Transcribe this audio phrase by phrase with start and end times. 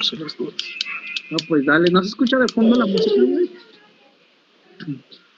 [0.00, 0.54] por si las dudas.
[1.30, 3.50] No, pues dale, ¿no se escucha de fondo la música, güey?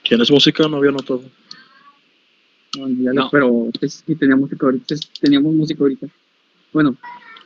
[0.07, 0.67] ¿Tienes música?
[0.67, 1.23] No había notado.
[2.77, 3.29] No, ya No.
[3.29, 6.07] pero pues, sí tenía música ahorita, sí, teníamos música ahorita.
[6.71, 6.95] Bueno,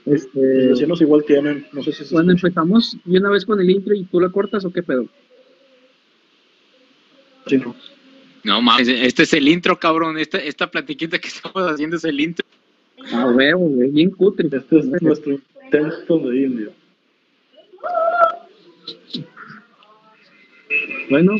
[0.06, 2.48] Los este, vecinos igual tienen, no sé si se cuando escucha.
[2.48, 5.08] empezamos y una vez con el intro y tú la cortas o qué pedo?
[7.48, 7.76] Sí, no.
[8.44, 10.18] No mames, este es el intro, cabrón.
[10.18, 12.46] Esta, esta platiquita que estamos haciendo es el intro.
[13.12, 14.48] Ah, huevo, güey, bien cutre.
[14.52, 16.72] Este es nuestro intento de indio.
[21.10, 21.36] Bueno,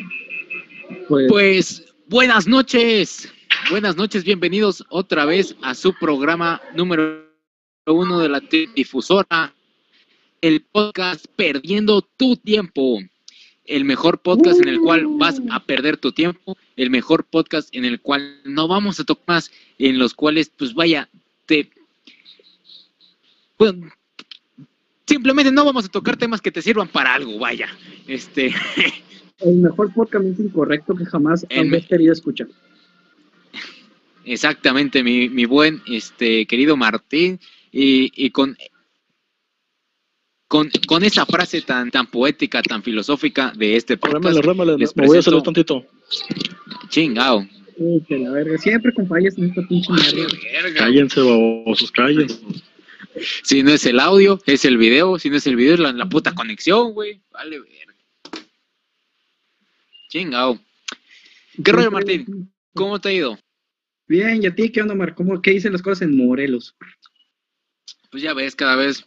[1.08, 3.32] pues, Pues buenas noches,
[3.70, 7.26] buenas noches, bienvenidos otra vez a su programa número
[7.86, 8.42] uno de la
[8.76, 9.54] difusora,
[10.42, 13.00] el podcast Perdiendo tu tiempo,
[13.66, 17.86] el mejor podcast en el cual vas a perder tu tiempo, el mejor podcast en
[17.86, 21.10] el cual no vamos a tocar más, en los cuales pues vaya,
[21.46, 21.70] te...
[23.56, 23.74] pues,
[25.06, 27.70] simplemente no vamos a tocar temas que te sirvan para algo, vaya,
[28.08, 28.54] este...
[29.40, 32.48] el mejor podcast incorrecto que jamás me- querido escuchar.
[34.26, 37.40] Exactamente, mi, mi buen este querido Martín,
[37.72, 38.58] y, y con,
[40.48, 45.06] con, con esa frase tan, tan poética, tan filosófica de este podcast, rémale, les me
[45.08, 45.86] voy a presento- tantito.
[46.90, 47.48] chingao.
[47.80, 50.74] Uy, que la verga, siempre con fallas en esta pinche mierda.
[50.76, 52.40] Cállense, babosos, cállense.
[53.44, 55.92] Si no es el audio, es el video, si no es el video, es la,
[55.94, 57.22] la puta conexión, güey.
[57.32, 57.87] Vale, verga.
[60.10, 60.60] Chingao.
[61.64, 62.52] ¿Qué rollo, Martín?
[62.74, 63.40] ¿Cómo te ha ido?
[64.08, 65.16] Bien, ¿y a ti qué onda, Mar?
[65.16, 66.76] ¿Cómo, ¿Qué dicen las cosas en Morelos?
[68.10, 69.06] Pues ya ves, cada vez.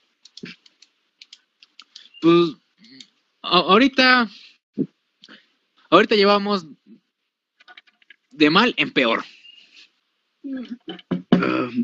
[2.21, 2.51] Pues
[3.43, 4.29] a- ahorita.
[5.89, 6.67] Ahorita llevamos
[8.31, 9.25] de mal en peor.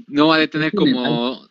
[0.06, 1.48] No ha de tener como.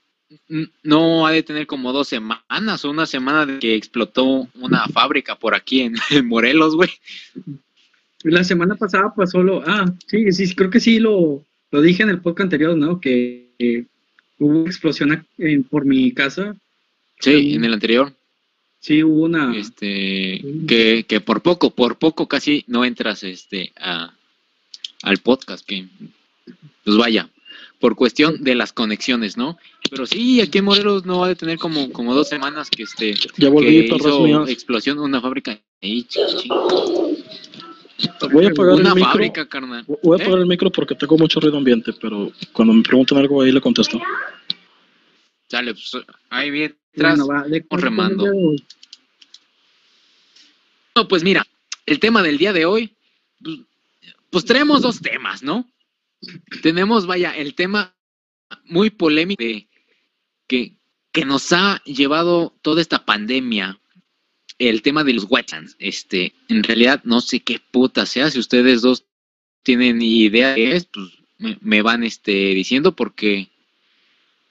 [0.84, 5.36] No ha de tener como dos semanas o una semana de que explotó una fábrica
[5.36, 6.90] por aquí en, en Morelos, güey.
[8.24, 9.64] La semana pasada pasó lo.
[9.68, 13.00] Ah, sí, sí, creo que sí lo, lo dije en el podcast anterior, ¿no?
[13.00, 13.86] Que, que
[14.40, 16.56] hubo una explosión en- por mi casa.
[17.20, 18.14] Sí, en el anterior.
[18.80, 19.56] Sí, hubo una.
[19.56, 24.12] Este, que, que por poco, por poco casi no entras este a,
[25.04, 25.86] al podcast, que
[26.84, 27.30] pues vaya,
[27.80, 29.58] por cuestión de las conexiones, ¿no?
[29.90, 33.14] Pero sí, aquí en Morelos no va a tener como, como dos semanas que este
[33.14, 35.60] Ya que volví, perras hizo explosión una fábrica
[38.32, 39.12] Voy a apagar una el micro.
[39.12, 39.86] fábrica, carnal.
[40.04, 40.26] Voy a ¿Eh?
[40.26, 43.62] apagar el micro porque tengo mucho ruido ambiente, pero cuando me preguntan algo ahí le
[43.62, 44.02] contesto.
[45.48, 45.92] Sale, pues,
[46.30, 46.76] ahí bien.
[46.96, 48.26] Bueno, va, de- remando.
[50.96, 51.46] No, pues mira,
[51.86, 52.96] el tema del día de hoy,
[53.44, 53.60] pues,
[54.30, 55.66] pues traemos dos temas, ¿no?
[56.62, 57.96] Tenemos, vaya, el tema
[58.66, 59.68] muy polémico de
[60.48, 60.76] que,
[61.12, 63.80] que nos ha llevado toda esta pandemia,
[64.60, 65.76] el tema de los wetlands.
[65.80, 69.06] Este, en realidad no sé qué puta sea, si ustedes dos
[69.64, 73.50] tienen idea de es, pues me, me van este, diciendo porque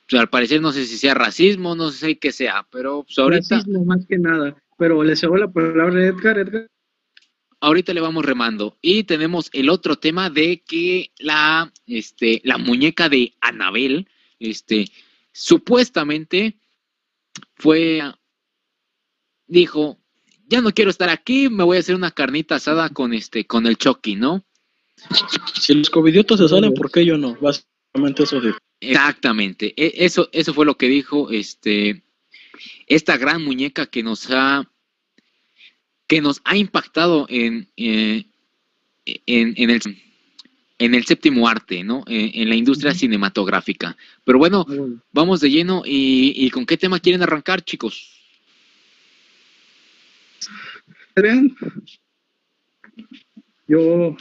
[0.09, 3.56] pues, al parecer no sé si sea racismo, no sé qué sea, pero pues, ahorita...
[3.56, 4.56] Racismo, más que nada.
[4.77, 6.69] Pero le cedo la palabra a Edgar, Edgar.
[7.61, 8.77] Ahorita le vamos remando.
[8.81, 14.91] Y tenemos el otro tema de que la, este, la muñeca de Anabel, este,
[15.33, 16.57] supuestamente
[17.57, 18.03] fue,
[19.47, 19.99] dijo,
[20.47, 23.67] ya no quiero estar aquí, me voy a hacer una carnita asada con este, con
[23.67, 24.45] el Chucky, ¿no?
[25.61, 27.37] Si los covidiotas se salen, ¿por qué yo no?
[27.41, 28.57] Básicamente eso digo.
[28.81, 29.75] Exactamente.
[29.77, 32.03] E- Eso, eso fue lo que dijo este,
[32.87, 34.71] esta gran muñeca que nos ha,
[36.07, 38.25] que nos ha impactado en, eh,
[39.07, 39.81] en, en el,
[40.79, 42.05] en el séptimo arte, ¿no?
[42.07, 43.97] En, en la industria cinematográfica.
[44.25, 44.67] Pero bueno,
[45.13, 48.11] vamos de lleno y, y con qué tema quieren arrancar, chicos.
[51.17, 51.57] Bien.
[53.67, 54.17] Yo,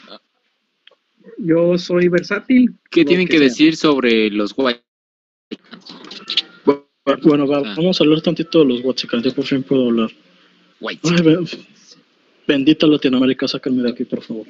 [1.38, 2.74] yo soy versátil.
[2.90, 4.56] ¿Qué tienen que, decir sobre los?
[4.56, 4.80] Bueno,
[7.48, 9.22] va, vamos a hablar tantito de los WhatsApp.
[9.22, 10.10] Yo por fin puedo hablar.
[10.84, 11.02] White?
[12.46, 14.48] Bendita Latinoamérica, sáquenme de aquí, por favor.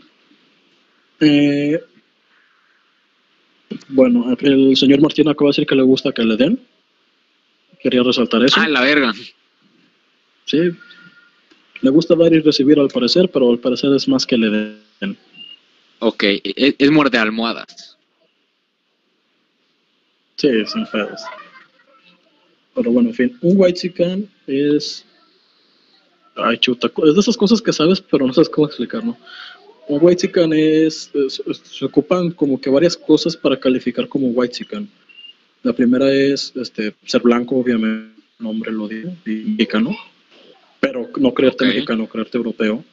[1.19, 1.79] Eh,
[3.89, 6.59] bueno, el señor Martín acaba de decir que le gusta que le den.
[7.79, 8.59] Quería resaltar eso.
[8.59, 9.13] Ah, la verga.
[10.45, 10.71] Sí.
[11.81, 14.49] Le gusta dar y recibir al parecer, pero al parecer es más que le
[14.99, 15.17] den.
[15.99, 17.97] Ok, es, es muerde almohadas.
[20.37, 21.21] Sí, sin pedos.
[22.75, 25.05] Pero bueno, en fin, un white chicken es.
[26.35, 29.17] Ay, chuta, es de esas cosas que sabes, pero no sabes cómo explicar, ¿no?
[29.87, 34.27] Un white chicken es, es- es- Se ocupan como que varias cosas para calificar como
[34.29, 34.89] white chicken.
[35.61, 38.11] La primera es este, ser blanco, obviamente.
[38.39, 39.95] nombre lo dice, y mexicano,
[40.81, 41.73] pero no creerte Ok.
[41.73, 42.83] mexicano, creerte europeo.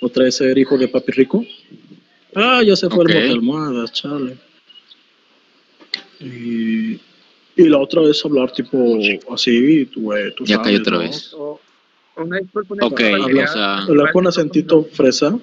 [0.00, 1.44] Otra es ser hijo de papi rico.
[2.34, 3.10] Ah, ya se fue Ok.
[3.10, 4.36] el mote almohadas, chale.
[6.20, 6.92] Y,
[7.56, 8.98] y la otra es hablar tipo
[9.32, 10.98] así, güey, tú Ya sabes, cayó otra ¿no?
[11.00, 11.34] vez.
[11.34, 11.60] O-
[12.16, 15.38] Ok, disculpa, o sea- Hablar con acentito fresa.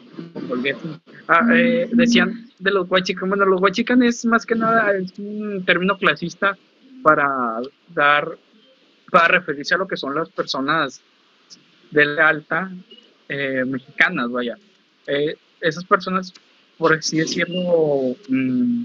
[1.28, 5.64] Ah, eh, decían de los huachican, bueno, los huachican es más que nada es un
[5.66, 6.58] término clasista
[7.04, 7.60] para
[7.94, 8.38] dar,
[9.12, 11.02] para referirse a lo que son las personas
[11.92, 12.72] de la alta
[13.28, 14.58] eh, mexicanas, vaya.
[15.08, 16.34] Eh, esas personas,
[16.78, 18.84] por así decirlo, mm,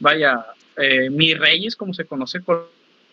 [0.00, 0.44] vaya,
[0.76, 2.40] eh, mis reyes, como se conoce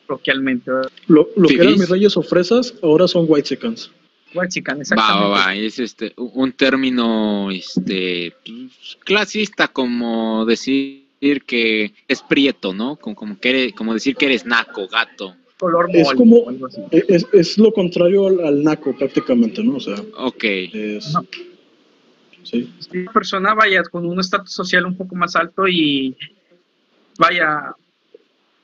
[0.07, 0.71] coloquialmente,
[1.07, 3.91] Lo, lo que eran mis reyes o fresas, ahora son white chickens.
[4.35, 5.29] Huachican, Va, exactamente.
[5.29, 11.03] va, va, es este un término este pues, clasista como decir
[11.47, 12.97] que es prieto, ¿no?
[12.97, 15.35] Como, como que eres- como decir que eres naco, gato.
[15.57, 16.81] Color Es mole como- o algo así.
[16.91, 19.77] E- Es, es lo contrario al, al naco prácticamente, ¿no?
[19.77, 20.43] O sea, Ok.
[20.43, 21.13] es...
[21.13, 21.25] No.
[22.43, 22.69] Sí.
[22.79, 26.15] Si una persona vaya con un estatus social un poco más alto y
[27.17, 27.73] vaya,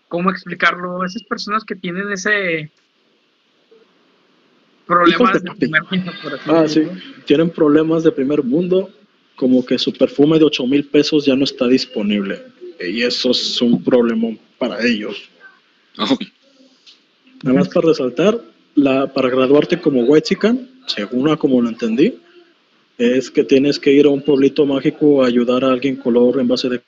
[0.07, 1.03] ¿cómo explicarlo?
[1.03, 2.69] Esas personas que tienen ese
[4.85, 6.79] problema Hijos de de primer mundo, por así Ah, sí.
[6.81, 7.01] decirlo.
[7.25, 8.89] Tienen problemas de primer mundo,
[9.35, 12.41] como que su perfume de 8 mil pesos ya no está disponible.
[12.79, 15.29] Y eso es un problema para ellos.
[15.97, 16.23] Ok.
[17.43, 18.39] Nada más para resaltar,
[18.75, 22.15] la, para graduarte como white chican, según a como lo entendí,
[22.97, 26.47] es que tienes que ir a un pueblito mágico a ayudar a alguien color en
[26.47, 26.81] base de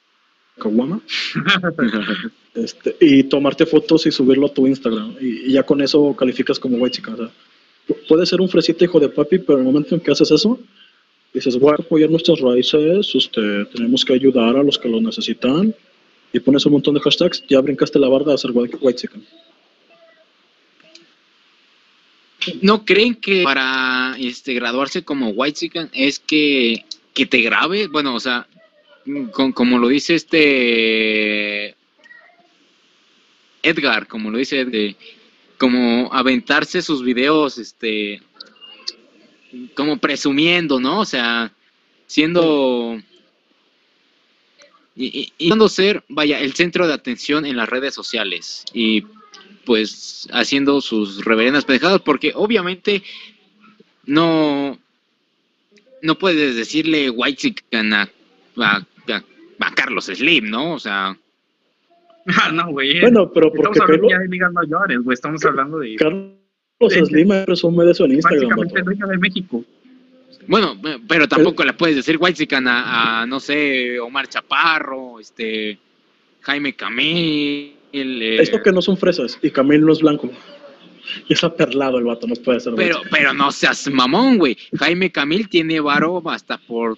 [0.60, 1.02] caguama
[2.54, 5.16] este, y tomarte fotos y subirlo a tu Instagram.
[5.20, 7.16] Y, y ya con eso calificas como white chican.
[7.16, 7.32] O sea,
[7.88, 10.32] pu- puedes ser un fresita hijo de papi, pero en el momento en que haces
[10.32, 10.60] eso,
[11.34, 15.74] dices, voy apoyar nuestras raíces, este, tenemos que ayudar a los que lo necesitan.
[16.32, 19.24] Y pones un montón de hashtags, ya brincaste la barda a ser white, white chican.
[22.62, 27.88] ¿No creen que para este graduarse como white es que, que te grabe?
[27.88, 28.48] Bueno, o sea,
[29.32, 31.76] como lo dice este
[33.62, 34.96] Edgar, como lo dice Edgar,
[35.58, 38.22] como aventarse sus videos, este,
[39.76, 41.00] como presumiendo, ¿no?
[41.00, 41.52] O sea,
[42.08, 43.02] siendo
[44.96, 49.04] y, y, ser, vaya, el centro de atención en las redes sociales y
[49.66, 53.02] pues haciendo sus reverendas pendejadas, porque obviamente
[54.06, 54.78] no,
[56.02, 58.10] no puedes decirle white a,
[58.58, 59.24] a, a,
[59.60, 60.74] a Carlos Slim, ¿no?
[60.74, 61.18] O sea,
[62.54, 63.02] no, güey.
[63.02, 65.14] Bueno, pero Estamos porque hablando Carlos, ya de ligas mayores, güey.
[65.14, 66.44] Estamos hablando de Carlos
[66.90, 68.58] Slim me presume de eso en Instagram.
[68.58, 69.64] básicamente de México.
[70.48, 75.78] bueno, eh, pero tampoco le puedes decir white a, a, no sé, Omar Chaparro, este,
[76.42, 77.76] Jaime Camil.
[77.92, 80.30] Eh, Esto que no son fresas y Camil no es blanco.
[81.28, 82.74] Y está perlado el vato, no puede ser.
[82.76, 83.10] Pero, white.
[83.12, 84.58] pero no seas mamón, güey.
[84.80, 86.98] Jaime Camil tiene varo hasta por.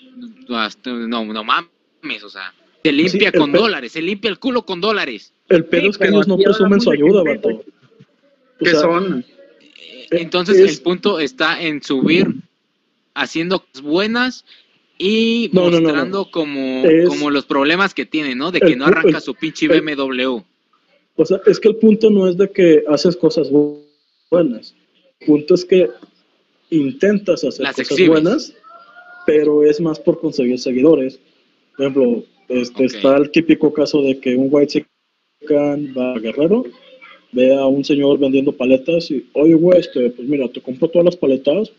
[0.50, 2.54] Hasta, no, no mames, o sea.
[2.86, 5.34] Se limpia con dólares, se limpia el culo con dólares.
[5.50, 7.64] El pedo Sí, es que ellos no presumen su ayuda, vato.
[8.62, 9.26] Sea, son
[10.12, 12.28] Eh, Entonces es- el punto está en subir
[13.16, 14.46] haciendo cosas buenas
[15.00, 15.82] y No, no, no, no.
[15.88, 18.52] mostrando Como, Es- como los problemas que tiene, ¿no?
[18.52, 20.44] De que el no arranca el- su pinche el- BMW.
[21.16, 23.80] O sea, es que el punto no es de que haces cosas bu-
[24.30, 24.76] buenas.
[25.22, 25.90] El punto es que
[26.70, 28.10] intentas hacer Las cosas exhibes.
[28.10, 28.54] buenas,
[29.26, 31.20] pero es más por conseguir seguidores.
[31.76, 34.86] Por ejemplo, este, está el típico caso de que un white
[35.42, 36.66] chican va a Guerrero,
[37.32, 41.06] ve a un señor vendiendo paletas y, oye, güey, este, pues mira, te compro todas
[41.06, 41.72] las paletas,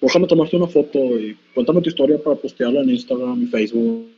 [0.00, 4.08] déjame tomarte una foto y cuéntame tu historia para postearla en Instagram y Facebook.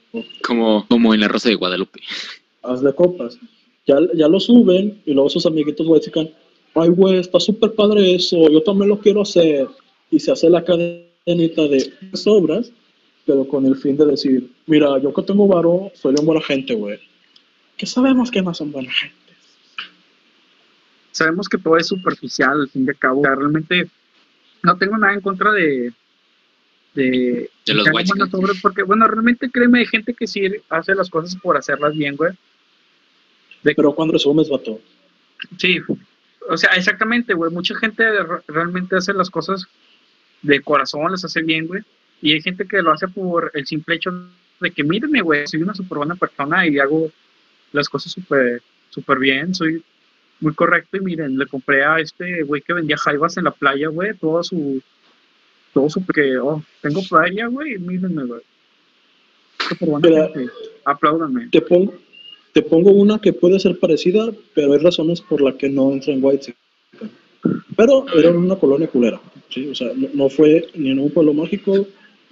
[0.46, 2.00] Como, como en la Rosa de Guadalupe.
[2.64, 3.38] hazle copas.
[3.86, 6.30] Ya, ya lo suben y luego sus amiguitos güey dicen,
[6.74, 9.68] ay güey, está súper padre eso, yo también lo quiero hacer.
[10.10, 12.72] Y se hace la cadenita de sobras,
[13.26, 16.98] pero con el fin de decir, mira, yo que tengo varo, soy buena gente, güey.
[17.76, 19.14] Que sabemos que no son buena gente.
[21.12, 23.20] sabemos que todo es superficial al fin de cabo.
[23.20, 23.88] O sea, realmente
[24.62, 25.92] no tengo nada en contra de
[26.94, 28.12] de, De los white
[28.62, 32.32] porque bueno, realmente créeme, hay gente que sí hace las cosas por hacerlas bien, güey.
[33.62, 34.80] Pero cuando resumes, vato.
[35.58, 35.78] Sí,
[36.48, 37.50] o sea, exactamente, güey.
[37.50, 39.64] Mucha gente re- realmente hace las cosas
[40.42, 41.82] de corazón, las hace bien, güey.
[42.22, 44.10] Y hay gente que lo hace por el simple hecho
[44.60, 47.10] de que, mírenme, güey, soy una súper buena persona y hago
[47.72, 48.62] las cosas súper
[48.94, 49.82] súper bien, soy
[50.40, 50.96] muy correcto.
[50.96, 54.42] Y miren, le compré a este güey que vendía jaivas en la playa, güey, todo
[54.42, 54.80] su.
[55.72, 56.04] Todo su.
[56.06, 58.40] que, oh, tengo playa, güey, mírenme, güey.
[59.68, 60.52] Súper buena gente.
[60.84, 61.48] Apláudanme.
[61.50, 61.94] Te pongo,
[62.52, 66.12] te pongo una que puede ser parecida, pero hay razones por las que no entra
[66.12, 66.54] en White.
[67.76, 69.68] Pero era una colonia culera, ¿sí?
[69.68, 71.86] O sea, no, no fue ni en un pueblo mágico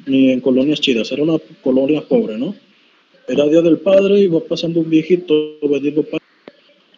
[0.06, 2.54] ni en colonias chidas, era una colonia pobre, ¿no?
[3.28, 6.20] Era Día del Padre, iba pasando un viejito vendiendo pan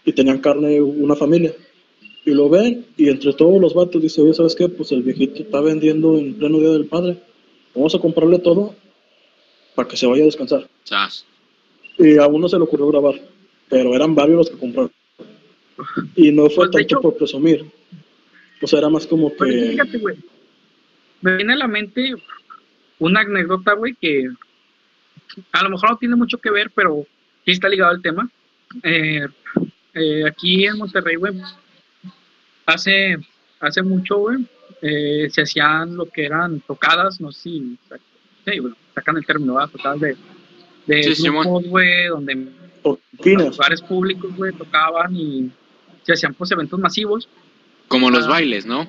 [0.04, 1.52] y tenían carne una familia.
[2.24, 4.68] Y lo ven y entre todos los vatos dice, oye, ¿sabes qué?
[4.68, 7.18] Pues el viejito está vendiendo en pleno Día del Padre.
[7.74, 8.74] Vamos a comprarle todo
[9.74, 10.68] para que se vaya a descansar.
[10.84, 11.26] Sas.
[11.98, 13.20] Y a uno se le ocurrió grabar,
[13.68, 14.90] pero eran varios los que compraron.
[16.16, 17.64] Y no fue Pues, tanto hecho- por presumir.
[18.62, 19.70] O sea, era más como Pero que...
[19.72, 20.16] fíjate, güey.
[21.20, 22.14] Me viene a la mente
[22.98, 24.28] una anécdota, güey, que
[25.52, 27.06] a lo mejor no tiene mucho que ver, pero
[27.44, 28.28] sí está ligado al tema.
[28.82, 29.26] Eh,
[29.94, 31.34] eh, aquí en Monterrey, güey,
[32.66, 33.16] hace,
[33.60, 34.46] hace mucho, güey,
[34.82, 37.78] eh, se hacían lo que eran tocadas, no sé si
[38.46, 39.70] sí, güey, sacan el término, ¿verdad?
[39.70, 40.16] Tocadas de,
[40.86, 41.44] de Sí, Simón.
[41.44, 43.48] grupos, güey, donde en Toquines.
[43.56, 45.50] lugares públicos, güey, tocaban y
[46.02, 47.28] se hacían pues eventos masivos,
[47.88, 48.30] Como los Ah.
[48.30, 48.86] bailes, ¿no?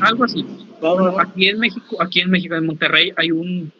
[0.00, 0.44] algo así.
[0.92, 3.72] Bueno, aquí en México, aquí en México, en Monterrey, hay un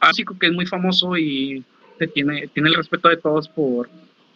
[0.00, 1.64] básico que es muy famoso y
[1.98, 3.88] se tiene, tiene el respeto de todos por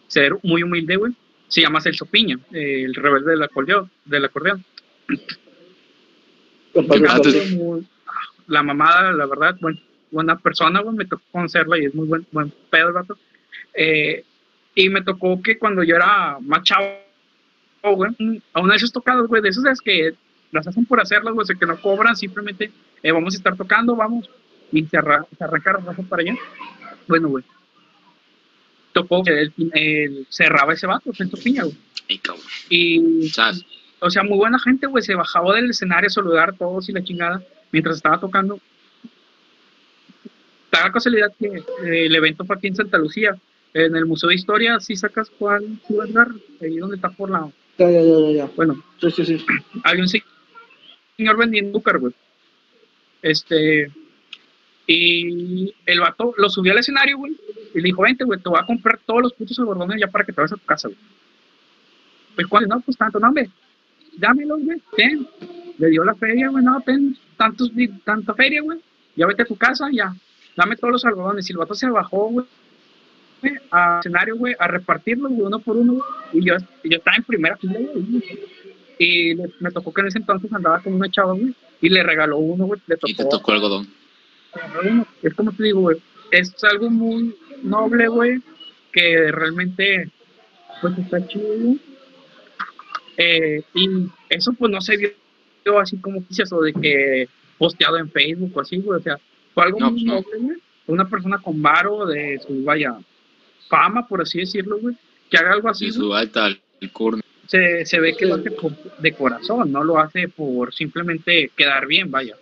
[0.07, 1.13] ser muy humilde, güey.
[1.47, 3.89] Se llama Celso Piña, eh, el rebelde del acordeón.
[4.05, 4.63] Del acordeón.
[8.47, 9.79] la mamada, la verdad, buen-
[10.11, 13.17] buena persona, güey, me tocó conocerla y es muy buen, buen pedo el vato.
[13.73, 14.23] Eh,
[14.75, 16.87] y me tocó que cuando yo era más chavo,
[17.83, 18.11] güey,
[18.53, 20.13] a una de esas tocadas, güey, de esas es que
[20.53, 23.55] las hacen por hacerlas, güey, o sea, que no cobran, simplemente eh, vamos a estar
[23.57, 24.29] tocando, vamos,
[24.71, 26.35] y se, arra se arranca la raza para allá.
[27.07, 27.43] Bueno, güey,
[28.93, 31.75] tocó él cerraba ese vato, Celso Piña, güey.
[32.09, 32.43] Ay, cabrón.
[32.69, 33.27] Y
[33.99, 35.03] o sea, muy buena gente, güey.
[35.03, 37.41] Se bajaba del escenario a saludar a todos y la chingada
[37.71, 38.59] mientras estaba tocando.
[40.71, 43.35] Da la casualidad que eh, el evento fue aquí en Santa Lucía,
[43.73, 44.79] en el Museo de Historia.
[44.79, 46.29] Si sacas cuál Edgar,
[46.61, 47.49] ahí donde está por la.
[47.77, 48.45] Ya, ya, ya, ya, ya.
[48.55, 49.45] Bueno, Sí, sí, sí.
[49.83, 50.23] hay un se-
[51.17, 52.13] señor vendiendo azúcar, güey.
[53.21, 53.91] Este.
[54.85, 57.37] Y el vato lo subió al escenario, güey.
[57.73, 60.25] Y le dijo, vente, güey, te voy a comprar todos los putos algodones ya para
[60.25, 60.99] que te vayas a tu casa, güey.
[62.35, 63.49] Pues cuando no, pues tanto, no, hombre.
[64.17, 65.27] Dámelo, güey, ten.
[65.77, 67.71] Le dio la feria, güey, no, ten tantos,
[68.03, 68.79] tanta feria, güey.
[69.15, 70.13] Ya vete a tu casa, ya.
[70.55, 71.49] Dame todos los algodones.
[71.49, 72.45] Y el vato se bajó, güey,
[73.71, 76.05] al escenario, güey, a repartirlos, güey, uno por uno, güey.
[76.33, 78.23] Y yo, yo estaba en primera fila, güey.
[78.99, 82.03] Y le- me tocó que en ese entonces andaba con una chava, güey, y le
[82.03, 83.37] regaló uno, güey, le Y te tocó.
[83.37, 83.87] tocó algodón.
[85.21, 85.97] Es como te digo, güey,
[86.31, 88.41] es algo muy noble, güey,
[88.91, 90.09] que realmente,
[90.81, 91.79] pues está chido, güey.
[93.17, 93.87] Eh, y
[94.29, 98.61] eso, pues no se vio así como quise o de que posteado en Facebook o
[98.61, 99.19] así, güey, o sea,
[99.53, 100.13] fue algo No, muy pues no.
[100.21, 100.57] noble, güey.
[100.87, 102.95] Una persona con varo de su, vaya,
[103.69, 104.95] fama, por así decirlo, güey,
[105.29, 106.49] que haga algo así, Y su alta
[106.81, 107.22] alcurnia.
[107.47, 108.49] Se, se ve que lo hace
[108.99, 112.35] de corazón, no lo hace por simplemente quedar bien, vaya.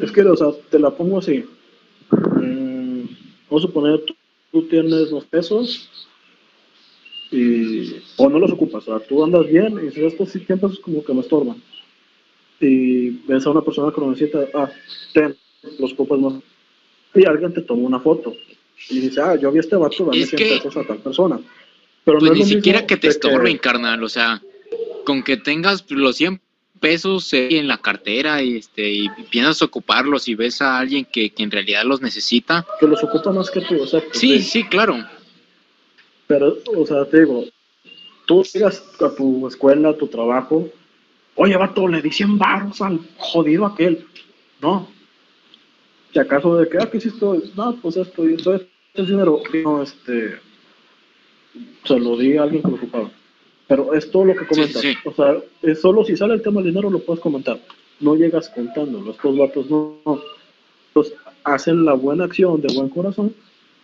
[0.00, 1.44] Es que, o sea, te la pongo así.
[2.10, 3.02] Mm,
[3.50, 4.14] vamos a suponer, tú,
[4.52, 5.88] tú tienes los pesos
[7.30, 8.86] y, o no los ocupas.
[8.88, 11.62] O sea, tú andas bien y dices, estos 100 pesos como que me estorban.
[12.60, 14.70] Y ves a una persona que lo necesita, ah,
[15.12, 15.36] ten,
[15.78, 16.34] los ocupas más.
[17.14, 18.34] Y alguien te toma una foto.
[18.90, 20.98] Y dice, ah, yo vi a este vato dame Es 100 que- pesos a tal
[20.98, 21.40] persona.
[22.04, 24.02] Pero Pues no ni siquiera que te estorben, carnal.
[24.02, 24.42] O sea,
[25.04, 26.40] con que tengas los 100
[26.80, 31.30] pesos eh, en la cartera y, este, y piensas ocuparlos y ves a alguien que,
[31.30, 32.66] que en realidad los necesita.
[32.80, 33.82] que los ocupa más que tú.
[33.82, 34.96] O sea, Sí, sí, claro.
[36.26, 37.44] Pero, o sea, te digo,
[38.26, 40.68] tú llegas a tu escuela, a tu trabajo,
[41.34, 44.06] oye, vato, le di 100 baros al jodido aquel.
[44.60, 44.88] No.
[46.12, 47.24] Si acaso de que, ah, ¿qué hiciste?
[47.56, 49.40] No, pues esto, y esto, este es dinero.
[49.64, 50.38] No, este,
[51.84, 53.10] se lo di a alguien que lo ocupaba.
[53.66, 54.80] Pero es todo lo que comentas.
[54.80, 54.94] sí.
[55.04, 57.58] O sea, es solo si sale el tema del dinero lo puedes comentar.
[58.00, 59.10] No llegas contándolo.
[59.10, 59.96] Estos vatos no.
[60.06, 60.20] no.
[60.88, 63.34] Entonces, hacen la buena acción de buen corazón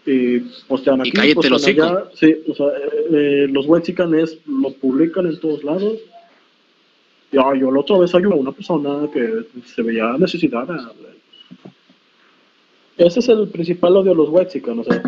[0.06, 0.38] y
[0.68, 1.82] postean Y aquí, cállate postean hocico.
[1.82, 2.04] allá.
[2.14, 5.98] Sí, o sea, eh, eh, los Wexicanes lo publican en todos lados.
[7.32, 10.92] Ya, yo la otra vez ayudé a una persona que se veía necesitada.
[12.96, 15.02] Ese es el principal odio de los Wexican, o sea,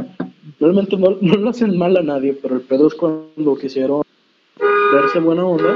[0.60, 4.02] realmente no, no le hacen mal a nadie, pero el pedo es cuando quisieron
[4.92, 5.74] verse buena onda,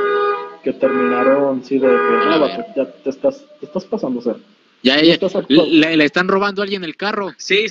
[0.63, 4.37] que terminaron, sí, de que, no, vato, ya te estás, te estás pasando, o sea,
[4.83, 7.33] Ya, ya, estás le, le están robando a alguien el carro.
[7.39, 7.67] Sí,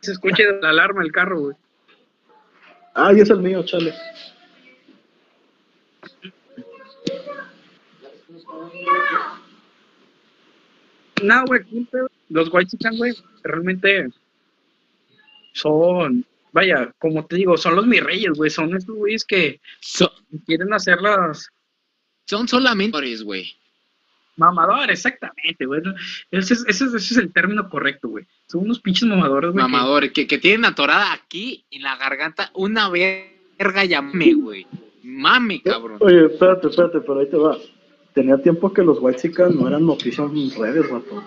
[0.00, 1.56] se escucha la alarma del carro, güey.
[2.94, 3.94] Ay, es el mío, chale.
[11.22, 11.62] No, güey,
[12.28, 13.12] los Chicken, güey,
[13.44, 14.08] realmente
[15.52, 20.12] son, vaya, como te digo, son los mis reyes, güey, son estos güeyes que So-
[20.46, 21.48] quieren hacer las,
[22.26, 23.54] son solamente, güey.
[24.36, 25.82] Mamadores, exactamente, güey.
[26.30, 28.24] Ese es, ese, es, ese es el término correcto, güey.
[28.48, 29.64] Son unos pinches mamadores, güey.
[29.64, 34.66] que- Mamadores, que, que tienen atorada aquí en la garganta una verga llame, güey.
[35.02, 35.98] Mame, cabrón.
[36.00, 37.58] Oye, espérate, espérate, pero ahí te va.
[38.14, 41.24] Tenía tiempo que los White no eran noticias en redes, vato.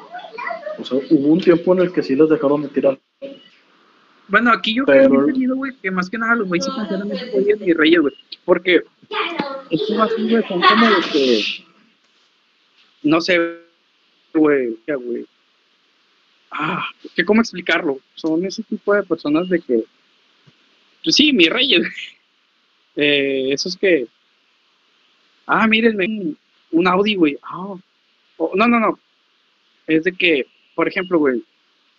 [0.80, 3.00] O sea, hubo un tiempo en el que sí les dejaron de tirar.
[4.28, 6.72] Bueno, aquí yo creo que he entendido, güey, que más que nada los güeyes se
[6.72, 8.14] consideran esos güeyes mis reyes, güey.
[8.44, 8.84] Porque
[9.70, 11.44] estos así, güey, son como de que.
[13.04, 13.40] No sé,
[14.34, 15.26] güey, ¿qué, güey?
[16.52, 18.00] Ah, ¿qué cómo explicarlo?
[18.16, 19.84] Son ese tipo de personas de que.
[21.04, 21.92] Pues sí, mis reyes, güey.
[22.98, 24.08] Eh, esos que.
[25.46, 26.38] Ah, mírenme, un,
[26.72, 27.38] un Audi, güey.
[27.44, 27.76] Ah,
[28.38, 28.98] oh, no, no, no.
[29.86, 31.44] Es de que, por ejemplo, güey,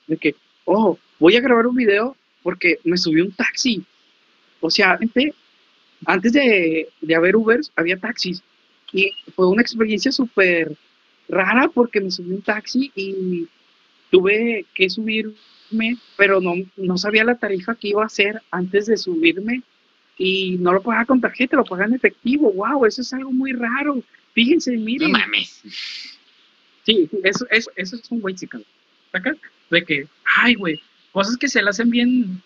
[0.07, 0.35] de que,
[0.67, 3.83] oh, voy a grabar un video porque me subí un taxi.
[4.61, 5.35] O sea, antes,
[6.05, 8.43] antes de, de haber Ubers, había taxis.
[8.93, 10.77] Y fue una experiencia súper
[11.29, 13.49] rara porque me subí un taxi y
[14.11, 18.97] tuve que subirme, pero no, no sabía la tarifa que iba a hacer antes de
[18.97, 19.63] subirme
[20.19, 22.53] y no lo pagaba con tarjeta, lo pagaba en efectivo.
[22.53, 22.87] ¡Wow!
[22.87, 24.03] Eso es algo muy raro.
[24.33, 25.11] Fíjense, No miren.
[25.13, 25.63] mames.
[26.85, 28.61] Sí, eso, eso, eso es un güey chica.
[29.13, 29.37] ¿Sacas?
[29.71, 30.81] De que, ay, güey,
[31.13, 32.43] cosas que se le hacen bien.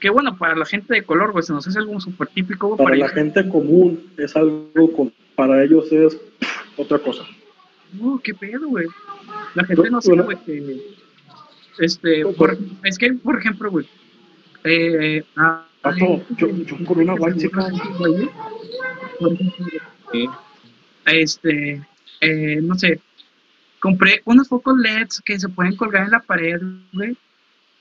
[0.00, 2.76] Que bueno, para la gente de color, güey, se nos hace algo súper típico.
[2.76, 6.16] Para Para la ellos, gente común es algo, con- para ellos es
[6.76, 7.24] otra cosa.
[7.92, 8.86] no, qué pedo, güey.
[9.54, 10.80] La gente no sabe, güey, que.
[11.78, 13.86] Este, por- es que, por ejemplo, güey.
[14.64, 17.68] Eh, ah, Vato, yo, yo por una chica,
[20.12, 20.26] eh,
[21.06, 21.82] este,
[22.20, 23.00] eh, no sé,
[23.80, 26.60] compré unos focos LEDs que se pueden colgar en la pared,
[26.92, 27.16] güey,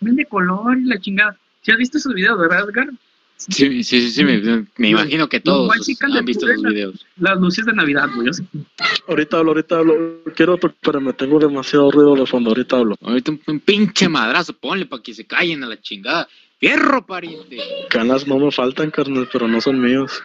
[0.01, 1.37] Ven de color y la chingada.
[1.61, 2.89] ¿Sí has visto esos videos, verdad, Edgar?
[3.37, 5.69] Sí, sí, sí, sí, me, me imagino que todos
[6.01, 7.05] han visto los videos.
[7.17, 8.27] Las luces de Navidad, güey.
[8.27, 8.43] yo sé.
[9.07, 10.21] ahorita hablo, ahorita hablo.
[10.35, 12.95] Quiero, to- pero me tengo demasiado ruido de fondo, ahorita hablo.
[13.01, 16.27] Ahorita un, un pinche madrazo, ponle para que se callen a la chingada.
[16.59, 17.57] Fierro, pariente.
[17.89, 20.23] Canas no me faltan, carnal, pero no son míos.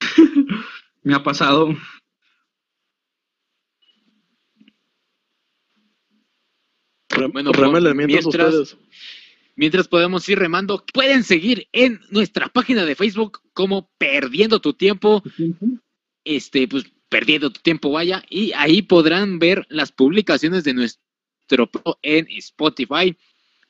[1.02, 1.74] Me ha pasado.
[7.28, 7.50] Bueno,
[7.94, 8.76] mientras mientras- ustedes.
[9.56, 15.22] Mientras podemos ir remando, pueden seguir en nuestra página de Facebook como Perdiendo tu Tiempo.
[16.24, 21.98] este, pues perdiendo tu tiempo, vaya, y ahí podrán ver las publicaciones de nuestro pro
[22.02, 23.16] en Spotify.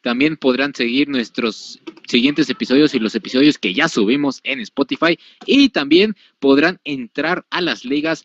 [0.02, 5.18] También podrán seguir nuestros siguientes episodios y los episodios que ya subimos en Spotify.
[5.46, 8.24] Y también podrán entrar a las ligas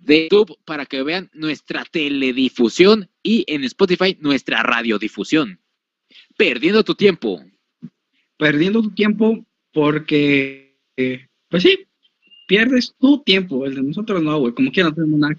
[0.00, 5.60] de YouTube para que vean nuestra teledifusión y en Spotify nuestra radiodifusión.
[6.36, 7.42] Perdiendo tu tiempo.
[8.38, 11.86] Perdiendo tu tiempo porque, eh, pues sí,
[12.46, 13.66] pierdes tu tiempo.
[13.66, 14.54] El de nosotros no, güey.
[14.54, 15.36] Como quiera, no tenemos nada.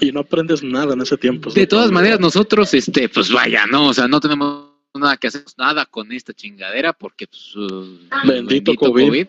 [0.00, 1.50] Y no aprendes nada en ese tiempo.
[1.50, 5.44] De todas maneras, nosotros, este, pues vaya, no, o sea, no tenemos nada que hacer,
[5.58, 9.26] nada con esta chingadera, porque, pues, uh, Bendito COVID.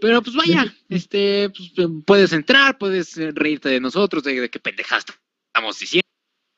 [0.00, 1.72] Pero, pues vaya, este, pues,
[2.06, 5.04] puedes entrar, puedes eh, reírte de nosotros, de, de qué pendejadas
[5.48, 6.08] estamos diciendo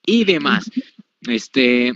[0.07, 0.70] y demás.
[1.24, 1.92] Este,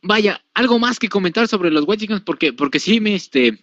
[0.00, 3.62] vaya, algo más que comentar sobre los White porque, porque sí me, este,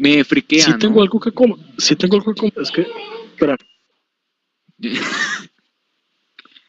[0.00, 0.78] me friquea, Si ¿no?
[0.78, 1.58] tengo algo que comer.
[1.76, 2.54] Si tengo algo que comer.
[2.56, 2.86] Es que.
[3.34, 3.58] Espera,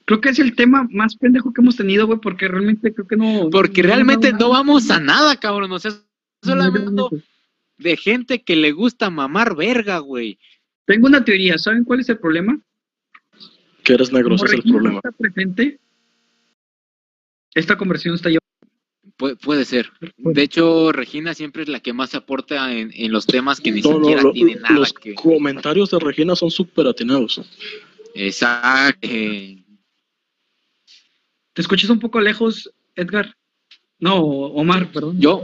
[0.06, 3.16] Creo que es el tema más pendejo que hemos tenido, güey, porque realmente creo que
[3.16, 3.50] no.
[3.50, 5.94] Porque realmente no vamos a nada, cabrón, o sea,
[6.42, 6.92] solamente
[7.78, 10.38] de gente que le gusta mamar verga, güey.
[10.86, 11.58] Tengo una teoría.
[11.58, 12.60] ¿Saben cuál es el problema?
[13.84, 14.96] que eres negro, ese es el problema.
[15.04, 15.78] está presente,
[17.54, 18.44] esta conversión está llevando.
[19.18, 19.92] Pu- puede ser.
[20.18, 23.82] De hecho, Regina siempre es la que más aporta en, en los temas que ni
[23.82, 25.14] No, no, siquiera lo- tienen nada los que.
[25.16, 27.42] comentarios de Regina son súper atinados.
[28.16, 29.06] Exacto.
[29.06, 29.62] ¿Te
[31.62, 33.36] escuchas un poco lejos, Edgar?
[34.00, 35.20] No, Omar, perdón.
[35.20, 35.42] Yo,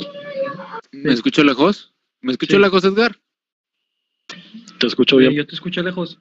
[0.93, 1.93] ¿me escucho lejos?
[2.21, 2.61] ¿Me escucho Sí.
[2.61, 3.17] lejos, Edgar?
[4.79, 5.33] Te escucho Eh, bien.
[5.33, 6.19] yo te escucho lejos.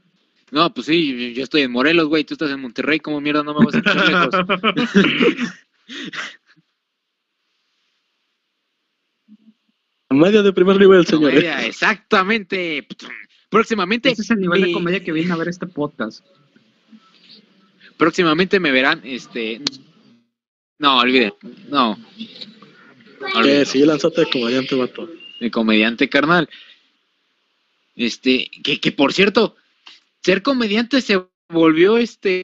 [0.50, 3.54] No, pues sí, yo- estoy en Morelos, güey, tú estás en Monterrey, ¿cómo mierda no
[3.58, 4.34] me vas a escuchar lejos?
[10.10, 11.34] Media de primer nivel, señores.
[11.42, 12.86] Comedia, exactamente.
[13.50, 16.24] Próximamente, Ese es el nivel de comedia que viene a ver este podcast.
[17.96, 19.60] próximamente me verán, este,
[20.78, 21.32] no, olviden,
[21.68, 21.98] no.
[22.16, 22.28] Eh,
[23.34, 23.64] Olvídenlo.
[23.66, 25.10] sí, lánzate de comediante, vato.
[25.40, 26.48] De comediante carnal.
[27.96, 29.56] Este, que, que por cierto,
[30.22, 32.42] ser comediante se volvió este.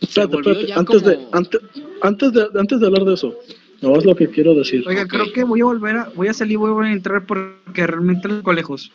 [0.00, 0.68] Se Espérate, volvió espérate.
[0.68, 1.60] ya Antes, de, antes,
[2.02, 3.38] antes, de, antes de hablar de eso,
[3.80, 4.84] No es lo que quiero decir.
[4.86, 7.26] Oiga, creo que voy a volver a, voy a salir, voy a volver a entrar
[7.26, 8.90] porque realmente lo lejos.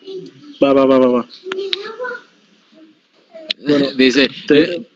[0.62, 1.28] Va, va, va, va, va.
[3.68, 4.88] Bueno, dice, te-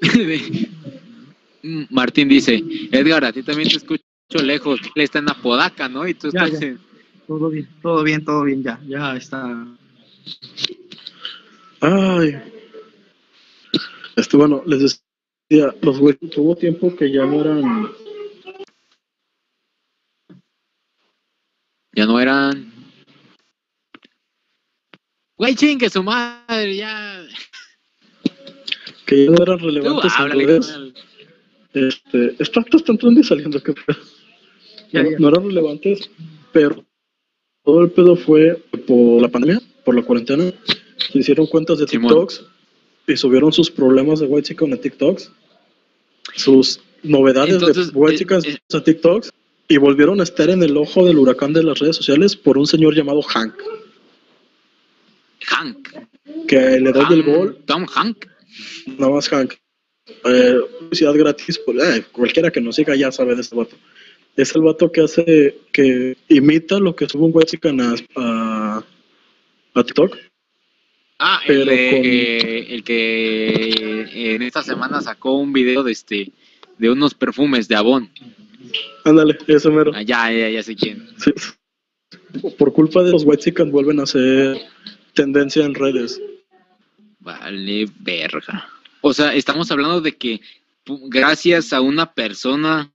[1.90, 4.04] Martín dice, Edgar, a ti también te escucho
[4.34, 4.80] lejos.
[4.94, 6.06] Él está en Apodaca, ¿no?
[6.06, 6.66] Y tú Ya, estás ya.
[6.68, 6.80] en...
[7.26, 9.66] Todo bien, todo bien, todo bien, ya, ya está.
[11.80, 12.40] Ay.
[14.16, 17.88] Este, bueno, les decía, los güeyes tuvo tiempo que ya no eran.
[21.92, 22.72] Ya no eran...
[25.36, 27.24] Güey, chingue su madre, ya.
[29.06, 30.60] que ya no eran Tú relevantes en háblale.
[31.74, 33.98] Este, están están entrando y saliendo, qué pedo.
[34.92, 35.18] Ya, no, ya.
[35.18, 36.10] no eran relevantes,
[36.52, 36.84] pero
[37.64, 40.52] todo el pedo fue por la pandemia, por la cuarentena.
[40.96, 42.10] Se hicieron cuentas de Simón.
[42.10, 42.44] TikToks
[43.08, 45.30] y subieron sus problemas de White Chicken en TikToks,
[46.34, 48.58] sus novedades Entonces, de White eh, Chicken eh.
[48.68, 49.32] en TikToks
[49.68, 52.66] y volvieron a estar en el ojo del huracán de las redes sociales por un
[52.66, 53.54] señor llamado Hank,
[55.46, 55.88] Hank.
[56.46, 58.26] que le doy el Hank, gol, Tom Hank.
[58.98, 59.54] nada más Hank.
[60.24, 63.76] Eh, publicidad gratis, pues, eh, cualquiera que nos siga ya sabe de este vato.
[64.38, 67.32] Es el vato que hace, que imita lo que sube un
[67.80, 68.84] a, a,
[69.74, 70.16] a TikTok.
[71.18, 75.90] Ah, Pero el, de- con- eh, el que en esta semana sacó un video de
[75.92, 76.32] este
[76.78, 78.08] de unos perfumes de Avon.
[79.04, 79.90] Ándale, ese mero.
[79.92, 81.08] Ah, ya, ya, ya sé quién.
[81.16, 81.32] Sí.
[82.56, 84.56] Por culpa de los Chicken vuelven a ser
[85.14, 86.20] tendencia en redes.
[87.18, 88.68] Vale, verga.
[89.00, 90.40] O sea, estamos hablando de que
[90.86, 92.92] gracias a una persona,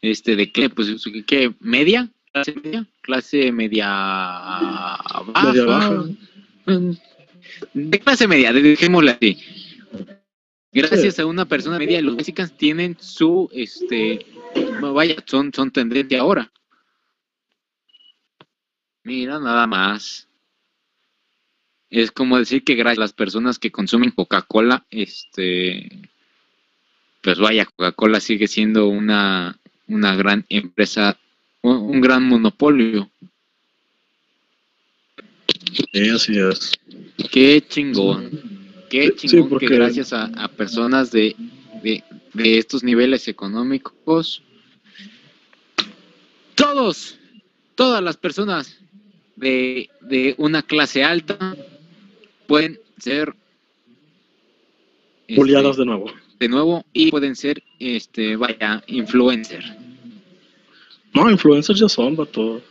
[0.00, 0.88] este, de qué, pues,
[1.26, 1.54] ¿qué?
[1.60, 2.08] ¿Media?
[2.32, 2.86] ¿Clase media?
[3.00, 5.52] ¿Clase media baja?
[5.52, 6.04] Media baja.
[7.74, 9.38] De clase media, dejémosla así.
[10.72, 14.26] Gracias a una persona media, los mexicanos tienen su, este,
[14.80, 16.52] vaya, son, son tendencia ahora.
[19.02, 20.28] Mira, nada más.
[21.90, 26.10] Es como decir que gracias a las personas que consumen Coca-Cola, este,
[27.22, 31.18] pues vaya, Coca-Cola sigue siendo una, una gran empresa,
[31.62, 33.10] un, un gran monopolio.
[35.92, 36.72] Sí, así es.
[37.30, 38.30] Qué chingón,
[38.90, 41.34] qué Sí, chingón porque- que gracias a, a personas de,
[41.82, 42.02] de,
[42.34, 44.42] de estos niveles económicos,
[46.54, 47.16] todos,
[47.74, 48.78] todas las personas
[49.36, 51.56] de, de una clase alta
[52.46, 53.34] pueden ser
[55.28, 56.10] este, Juliadas de nuevo.
[56.38, 59.64] De nuevo y pueden ser, este, vaya, influencer.
[61.14, 62.62] No, influencers ya son, vato.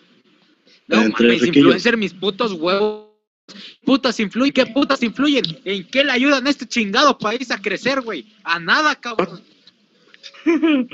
[0.87, 3.07] No Entre mames, influencer, mis putos huevos.
[3.85, 5.45] Putas influyen, ¿qué putas influyen?
[5.63, 8.25] ¿En qué le ayudan a este chingado país a crecer, güey?
[8.43, 9.41] A nada, cabrón.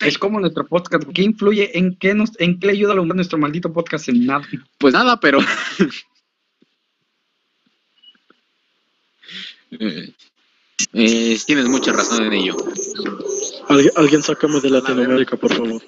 [0.00, 1.04] Es como nuestro podcast.
[1.12, 1.76] ¿Qué influye?
[1.78, 4.08] ¿En qué, nos, en qué le ayuda a nuestro maldito podcast?
[4.08, 4.46] En nada.
[4.78, 5.38] Pues nada, pero.
[9.72, 10.14] Eh,
[10.92, 12.56] eh, tienes mucha razón en ello.
[13.68, 15.82] Alguien, alguien sácame de Latinoamérica, por favor.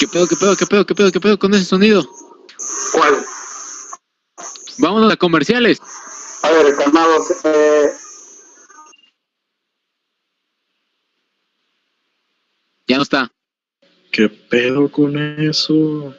[0.00, 2.06] ¿Qué pedo, qué pedo, qué pedo, qué pedo, qué pedo con ese sonido?
[2.92, 3.24] ¿Cuál?
[4.78, 5.80] Vámonos a comerciales.
[6.42, 7.30] A ver, calmados.
[7.44, 7.90] Eh,
[12.88, 13.32] Ya no está.
[14.12, 16.14] ¿Qué pedo con eso?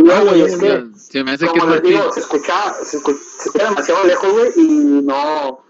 [0.00, 1.90] No, güey, es que, Se me hace que como les Martín.
[1.92, 4.68] digo, se escucha, se escucha, se escucha demasiado lejos, güey, y
[5.02, 5.64] no,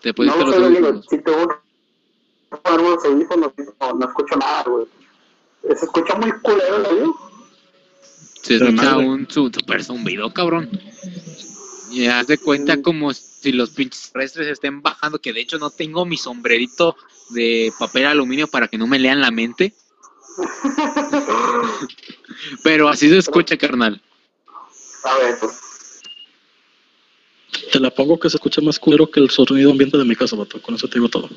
[0.00, 1.06] Te no pusiste lo los audífonos.
[1.10, 4.86] Si tengo un- ponerme los audífonos, no, no escucho nada, güey.
[5.76, 7.14] Se escucha muy culero el audio.
[8.42, 10.68] Se escucha un su- super zumbido, cabrón.
[11.90, 15.70] Y haz de cuenta como si los pinches terrestres estén bajando, que de hecho no
[15.70, 16.96] tengo mi sombrerito
[17.30, 19.74] de papel aluminio para que no me lean la mente.
[22.62, 24.00] Pero así se escucha, carnal.
[25.04, 25.64] A ver, pues,
[27.72, 30.36] Te la pongo que se escucha más culero que el sonido ambiente de mi casa,
[30.36, 30.60] vato.
[30.60, 31.28] Con eso te digo todo.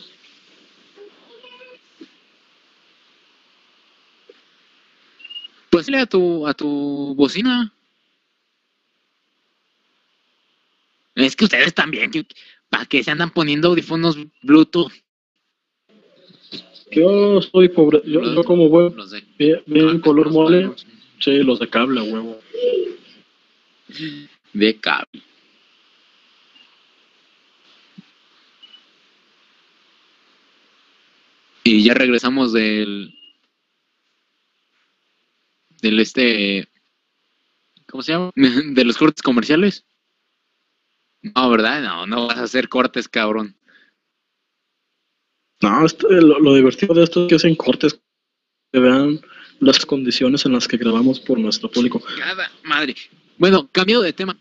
[5.69, 7.73] Pues dile a tu, a tu bocina.
[11.15, 12.11] Es que ustedes también,
[12.69, 14.91] ¿para qué se andan poniendo audífonos Bluetooth?
[16.91, 18.01] Yo soy pobre.
[18.05, 20.71] Yo, yo como Los de bien, bien Ah, color mole.
[21.19, 22.39] Sí, los de cable, huevo.
[24.53, 25.21] de cable.
[31.63, 33.13] Y ya regresamos del
[35.81, 36.67] del este
[37.87, 38.31] ¿cómo se llama?
[38.35, 39.85] de los cortes comerciales.
[41.21, 41.81] No, ¿verdad?
[41.81, 43.55] No, no vas a hacer cortes, cabrón.
[45.61, 47.99] No, esto- lo, lo divertido de esto es que hacen cortes
[48.71, 49.19] que vean
[49.59, 52.01] las condiciones en las que grabamos por nuestro público.
[52.19, 52.95] Cada madre.
[53.37, 54.37] Bueno, cambiado de tema.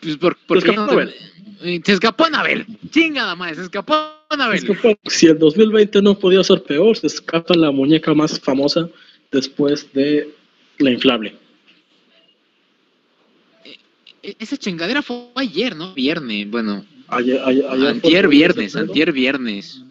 [0.00, 1.14] Pues por, porque escapó no- Anabel.
[1.60, 2.66] Eh, Se escapó Anabel.
[2.90, 3.94] Chingada madre, se escapó
[4.28, 4.58] Anabel.
[4.58, 8.40] Es que fue- si el 2020 no podía ser peor, se escapa la muñeca más
[8.40, 8.88] famosa
[9.30, 10.34] después de
[10.78, 11.36] la inflable.
[14.22, 15.94] E- Esa chingadera fue ayer, ¿no?
[15.94, 16.84] Viernes, bueno.
[17.08, 19.82] Ayer, ayer, ayer Antier viernes, antier viernes.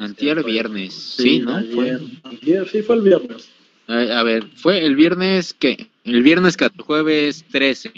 [0.00, 0.94] Antier viernes.
[0.94, 1.62] Sí, ¿no?
[1.74, 1.98] Fue.
[2.24, 3.50] Ayer, sí, fue el viernes.
[3.86, 7.92] A, ver, fue el viernes que el viernes que jueves 13.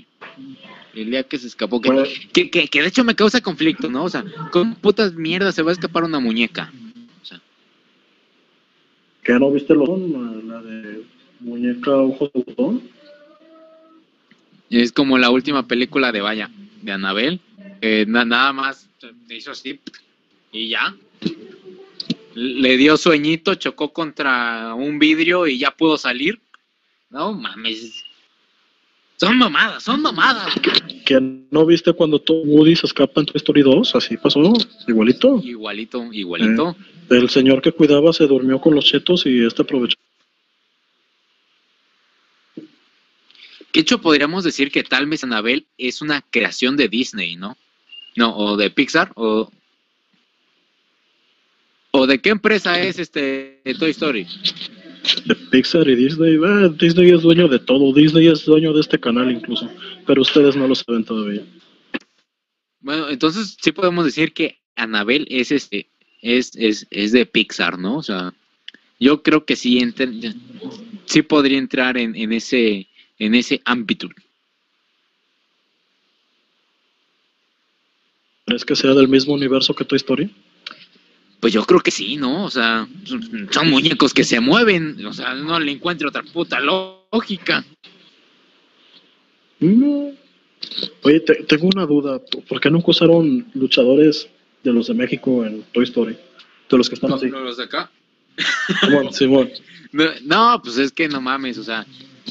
[0.94, 1.80] El día que se escapó.
[1.80, 1.90] Que,
[2.32, 4.04] que, que, que de hecho me causa conflicto, ¿no?
[4.04, 6.72] O sea, ¿cómo putas mierda se va a escapar una muñeca?
[7.22, 7.40] O sea,
[9.22, 9.86] ¿Que no viste lo
[10.44, 11.02] la de
[11.40, 12.82] muñeca ojos de botón?
[14.70, 16.50] es como la última película de Vaya,
[16.82, 17.40] de Anabel.
[18.08, 18.88] na- nada más
[19.28, 19.78] se hizo así
[20.50, 20.94] y ya.
[22.34, 26.40] Le dio sueñito, chocó contra un vidrio y ya pudo salir.
[27.10, 28.04] No mames.
[29.16, 30.52] Son mamadas, son mamadas.
[31.04, 33.94] ¿Que no viste cuando todo Woody se escapa en Toy Story 2?
[33.94, 34.40] Así pasó,
[34.88, 35.40] igualito.
[35.44, 36.76] Igualito, igualito.
[37.08, 39.96] El señor que cuidaba se durmió con los chetos y este aprovechó.
[43.72, 47.56] De hecho, podríamos decir que tal vez Anabel es una creación de Disney, ¿no?
[48.16, 49.50] No, o de Pixar, o.
[51.92, 54.26] ¿O de qué empresa es este Toy Story?
[55.26, 56.34] De Pixar y Disney.
[56.34, 57.92] eh, Disney es dueño de todo.
[57.92, 59.68] Disney es dueño de este canal incluso.
[60.06, 61.42] Pero ustedes no lo saben todavía.
[62.80, 65.88] Bueno, entonces sí podemos decir que Anabel es este,
[66.22, 67.98] es, es, es de Pixar, ¿no?
[67.98, 68.32] O sea,
[68.98, 70.34] yo creo que sí, enter-
[71.04, 74.08] sí podría entrar en, en ese, en ese ámbito.
[78.46, 80.30] ¿Crees que sea del mismo universo que Toy Story?
[81.42, 82.44] Pues yo creo que sí, ¿no?
[82.44, 85.04] O sea, son- muñecos que se mueven.
[85.04, 87.64] O sea, no le encuentro otra puta lógica.
[89.58, 90.10] Mm.
[91.02, 92.20] Oye, te- tengo una duda.
[92.48, 94.28] ¿Por qué nunca usaron luchadores
[94.62, 96.16] de los de México en Toy Story?
[96.70, 97.28] De los que están así.
[97.28, 97.90] los de acá?
[98.80, 99.50] Simón, Simón.
[99.92, 101.84] No, no, pues es que no mames, o sea,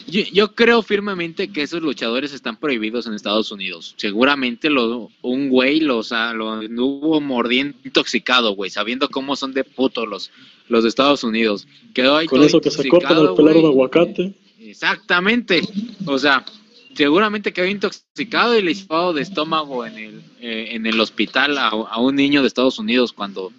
[0.08, 3.94] yo, yo creo firmemente que esos luchadores están prohibidos en Estados Unidos.
[3.98, 9.64] Seguramente lo, un güey los ha- lo anduvo mordiendo intoxicado, güey, sabiendo cómo son de
[9.64, 10.32] puto los,
[10.70, 11.68] los de Estados Unidos.
[11.94, 13.66] Quedó ahí Con eso que se cortan intoxicado, pelar güey.
[13.66, 14.34] aguacate.
[14.60, 15.62] Exactamente.
[16.06, 16.46] O sea,
[16.94, 21.68] seguramente quedó intoxicado y le hizo de estómago en el, eh, en el hospital a,
[21.70, 23.52] a un niño de Estados Unidos cuando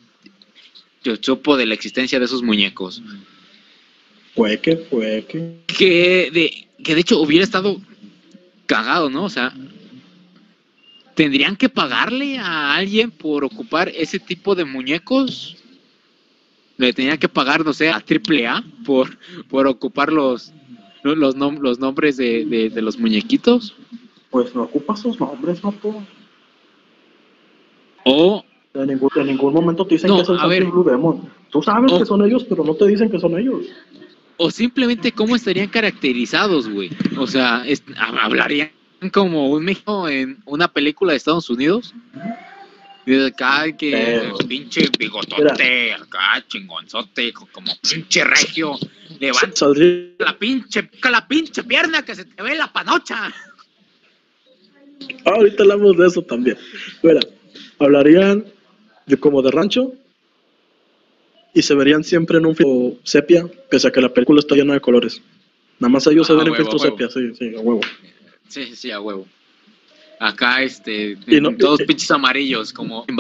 [1.05, 3.03] yo supo de la existencia de esos muñecos.
[4.91, 5.61] Que, que.
[5.67, 7.77] que de, que de hecho hubiera estado
[8.67, 9.25] cagado, ¿no?
[9.25, 9.53] O sea,
[11.15, 15.57] ¿tendrían que pagarle a alguien por ocupar ese tipo de muñecos?
[16.79, 19.19] ¿Le tenían que pagar, no sé, a AAA por,
[19.49, 20.53] por ocupar los,
[21.03, 23.75] los, nom- los nombres de, de- de los muñequitos?
[24.31, 26.03] Pues no ocupa sus nombres, no puedo.
[28.05, 30.25] O, En ningún, en ningún momento te dicen No, que.
[30.25, 31.29] Santi Blue Demon.
[31.51, 33.67] Tú sabes que son ellos, pero no te dicen que son ellos.
[34.43, 36.91] O simplemente cómo estarían caracterizados, güey.
[37.17, 37.65] O sea,
[38.21, 38.71] hablarían
[39.13, 41.95] como un México en una película de Estados Unidos.
[43.05, 48.79] Y de acá que Pero- pinche bigotote, acá chingonzote, co- como pinche regio,
[49.19, 49.67] levanta
[50.19, 53.27] la pinche, la pinche pierna que se te ve la panocha.
[55.25, 56.57] Ah, ahorita hablamos de eso también.
[57.03, 57.21] Mira,
[57.81, 58.45] hablarían
[59.07, 59.93] de como de rancho
[61.55, 64.75] y se verían siempre en un filtro sepia, pese a que la película está llena
[64.75, 65.21] de colores.
[65.79, 67.81] Nada más ellos se Ah, ven en filtro sepia, sí, sí, a huevo.
[68.49, 69.27] Sí, sí, a huevo.
[70.21, 73.17] Acá, este, Y no- todos y- pinches amarillos, como en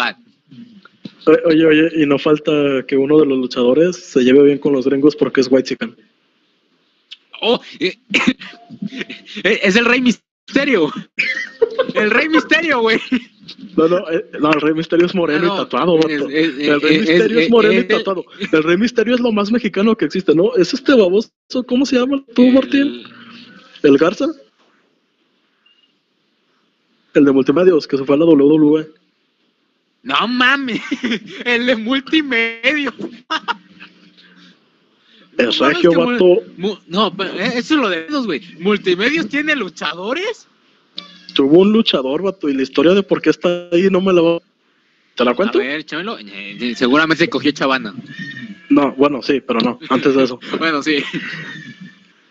[1.46, 4.86] Oye, oye, y no falta que uno de los luchadores se lleve bien con los
[4.86, 5.96] gringos porque es white chicken.
[7.40, 7.96] Oh, eh,
[9.44, 10.92] es el Rey Misterio.
[11.94, 12.98] El Rey Misterio, güey.
[13.76, 16.08] No, no, eh, no, el Rey Misterio es moreno no, y tatuado, vato.
[16.08, 18.24] es- El Rey es- Misterio es, moreno y tatuado.
[18.52, 20.54] El Rey Misterio es lo más mexicano que existe, ¿no?
[20.56, 21.30] Es este baboso,
[21.66, 23.02] ¿cómo se llama tú, Martín?
[23.82, 24.26] ¿El Garza?
[27.14, 28.88] El de multimedios, que se fue a la WWE.
[30.04, 30.80] No mames,
[31.44, 32.92] el de multimedio.
[35.38, 36.42] El regio, vato,
[36.88, 38.42] no, pero, eh, eso es lo de menos, güey.
[38.60, 40.46] ¿Multimedios tiene luchadores?
[41.32, 44.20] Tuvo un luchador, vato, y la historia de por qué está ahí no me la
[44.22, 44.38] va...
[45.14, 45.58] ¿Te la cuento?
[45.58, 46.18] A ver, chámelo.
[46.18, 47.94] Eh, eh, seguramente cogió chavana.
[48.70, 50.38] No, bueno, sí, pero no, antes de eso.
[50.58, 50.96] Bueno, sí.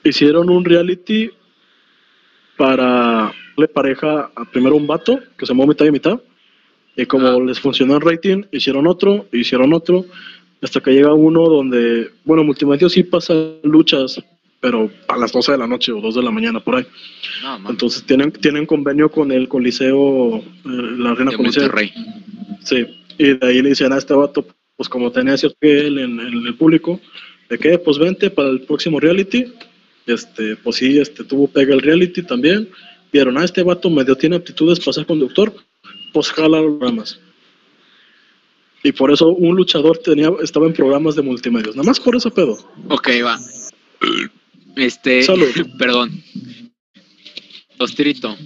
[0.03, 1.29] Hicieron un reality
[2.57, 6.19] para darle pareja a primero un vato, que se mueve mitad y mitad,
[6.97, 7.39] Y como Ah.
[7.39, 10.05] les funcionó el rating, hicieron otro, hicieron otro,
[10.61, 13.33] hasta que llega uno donde, bueno, Multimedia sí pasa
[13.63, 14.21] luchas,
[14.61, 16.85] pero a las 12 de la noche o 2 de la mañana por ahí.
[17.41, 21.63] No, Entonces tienen, tienen convenio con el Coliseo, eh, la Reina de Coliseo.
[21.63, 21.91] Monterrey.
[22.63, 22.85] Sí,
[23.17, 24.45] y de ahí le dicen a este vato,
[24.77, 27.01] pues como tenía cierto él en, en el público,
[27.49, 29.51] de que pues vente para el próximo reality,
[30.05, 32.69] este, pues sí, este, tuvo pega el reality también,
[33.11, 35.53] vieron a este vato medio tiene aptitudes para ser conductor,
[36.13, 37.19] pues jala los programas.
[38.83, 42.31] Y por eso un luchador tenía, estaba en programas de multimedios, nada más por ese
[42.31, 42.57] pedo.
[42.89, 43.39] Ok, va.
[44.75, 45.47] Este, Salud.
[45.77, 46.23] perdón.
[47.77, 48.37] Tostrito.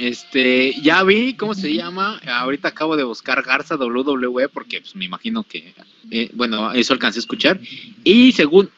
[0.00, 2.18] Este, ya vi cómo se llama.
[2.26, 5.74] Ahorita acabo de buscar Garza WWE porque pues, me imagino que,
[6.10, 7.60] eh, bueno, eso alcancé a escuchar.
[8.02, 8.68] Y según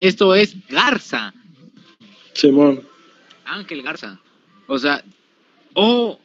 [0.00, 1.32] esto es Garza,
[2.34, 2.82] Simón,
[3.44, 4.20] Ángel Garza.
[4.66, 5.02] O sea,
[5.74, 6.18] o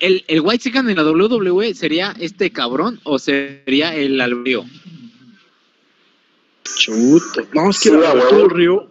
[0.00, 4.64] el, el White Chicken en la WWE sería este cabrón o sería el albrío.
[6.78, 7.46] chuto.
[7.52, 8.38] No, es que Sí, a Alberto huevo.
[8.38, 8.90] del Río,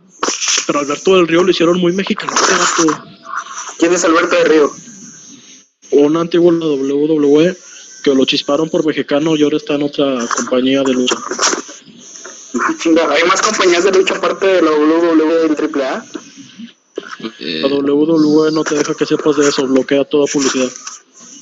[0.65, 2.93] pero Alberto del Río lo hicieron muy mexicano, este.
[3.79, 4.71] ¿Quién es Alberto de Río?
[5.93, 7.55] un antiguo la WWE
[8.03, 11.15] que lo chisparon por mexicano y ahora está en otra compañía de lucha.
[13.09, 16.05] ¿hay más compañías de lucha aparte de la WWE y el AAA?
[17.39, 20.69] Eh, La WWE no te deja que sepas de eso, bloquea toda publicidad.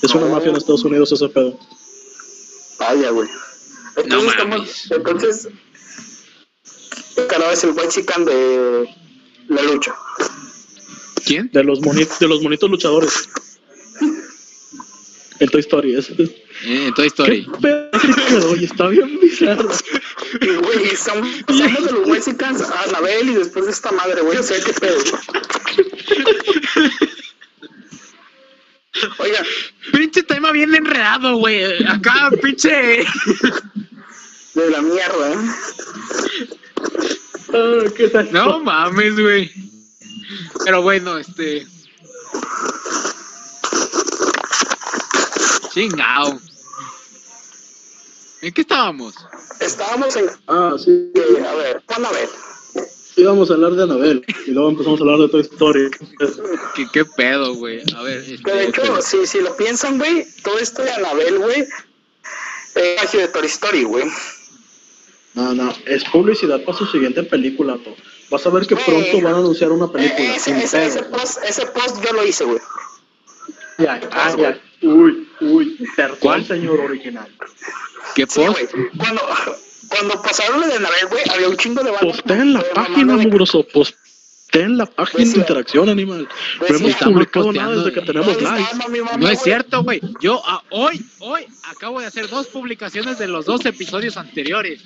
[0.01, 1.57] Es una mafia en Estados Unidos ese pedo.
[2.79, 3.29] Vaya, güey.
[3.97, 5.47] Entonces, No entonces,
[7.27, 8.87] Calaba es el white chican de
[9.51, 9.93] la lucha.
[11.25, 11.49] ¿Quién?
[11.53, 13.29] De los, moni- de los monitos luchadores.
[15.39, 15.95] En Toy Story.
[15.95, 16.29] Es, es-
[16.63, 17.47] Eh, en Toy ¿Qué Story.
[17.61, 18.55] pedo?
[18.55, 19.69] Y está bien bizarro.
[20.41, 24.37] Y, güey, estamos de los white chicans a Anabel y después de esta madre, güey.
[24.37, 24.97] O sea, qué pedo.
[29.17, 29.43] Oiga,
[29.93, 31.83] Pinche tema bien enredado, güey.
[31.85, 33.05] Acá, pinche.
[34.53, 35.37] de la mierda, ¿eh?
[37.53, 38.31] Ah, ¿Qué tal?
[38.31, 39.51] No mames, güey.
[40.65, 41.65] Pero bueno, este.
[45.73, 46.39] Chingao.
[48.41, 49.15] ¿En qué estábamos?
[49.59, 50.25] Estábamos en.
[50.47, 51.11] Ah, sí.
[51.15, 52.29] eh, a ver, pon a ver.
[53.17, 55.91] Íbamos a hablar de Anabel y luego empezamos a hablar de Toy Story.
[56.75, 57.81] ¿Qué, qué pedo, güey?
[57.95, 61.67] A ver, este, de hecho, si, si lo piensan, güey, todo esto de Anabel, güey,
[62.75, 64.05] es magia de Toy Story, güey.
[65.33, 67.95] No, no, es publicidad para su siguiente película, to.
[68.29, 70.19] Vas a ver que pronto van a anunciar una película.
[70.21, 71.11] Eh, ese, ese, ese pedo.
[71.11, 72.59] post, ese post yo lo hice, güey.
[73.77, 74.59] Ya, ah, ya.
[74.81, 76.45] Uy, uy, perdón, ¿Cuál?
[76.45, 77.27] señor original.
[78.15, 78.73] ¿qué post?
[78.97, 79.21] Cuando,
[79.87, 82.17] cuando pasaron lo de Anabel, güey, había un chingo de bandas.
[82.17, 83.65] Posté en la de página, de- mugroso.
[83.73, 86.27] Posté en la página de Decía- interacción, animal.
[86.59, 88.05] No decía- hemos publicado nada desde que eh.
[88.05, 88.71] tenemos ¿Dónde likes.
[88.71, 90.01] estaba mi mamá, No es cierto, güey.
[90.19, 94.81] Yo ah, hoy, hoy acabo de hacer dos publicaciones de los dos episodios anteriores.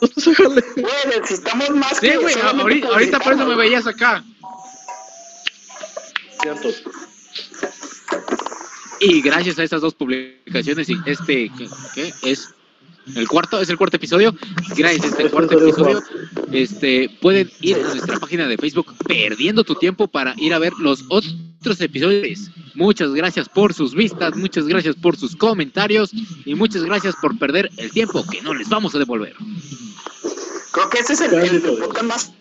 [0.00, 2.34] Güey, necesitamos más Sí, que güey.
[2.40, 4.22] Ahorita, ahorita por eso me veías acá.
[6.42, 6.68] Cierto.
[9.00, 12.14] Y gracias a estas dos publicaciones y este, ¿qué, qué?
[12.22, 12.54] es?
[13.14, 14.34] El cuarto, es el cuarto episodio.
[14.76, 16.02] Gracias este cuarto episodio,
[16.52, 20.72] este, pueden ir a nuestra página de Facebook perdiendo tu tiempo para ir a ver
[20.78, 22.50] los otros episodios.
[22.74, 26.10] Muchas gracias por sus vistas, muchas gracias por sus comentarios
[26.44, 29.34] y muchas gracias por perder el tiempo que no les vamos a devolver.
[30.72, 32.32] Creo que ese es el, el podcast más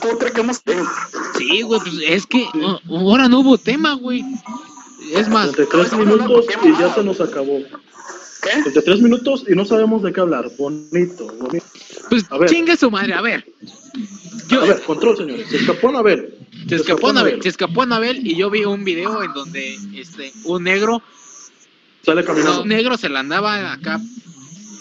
[0.00, 0.86] cutre que hemos tenido.
[1.36, 4.24] Sí, güey, pues es que oh, ahora no hubo tema, güey.
[5.12, 7.60] Es más, 33 minutos y ya se nos acabó.
[8.42, 8.50] ¿Qué?
[8.62, 10.50] 33 minutos y no sabemos de qué hablar.
[10.58, 11.66] Bonito, bonito.
[12.08, 12.48] pues A ver.
[12.50, 13.44] chingue su madre, a ver.
[14.48, 15.48] Yo, A ver, control, señores.
[15.48, 16.34] Se escapó Anabel.
[16.68, 20.64] Se escapó Anabel, se escapó Anabel y yo vi un video en donde este un
[20.64, 21.02] negro,
[22.04, 22.62] Sale caminando.
[22.62, 24.00] un negro se la andaba acá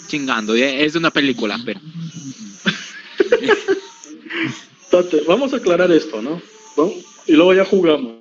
[0.07, 1.79] chingando, eh, es de una película, pero
[5.27, 6.41] vamos a aclarar esto, ¿no?
[6.77, 6.91] ¿No?
[7.25, 8.16] Y luego ya jugamos.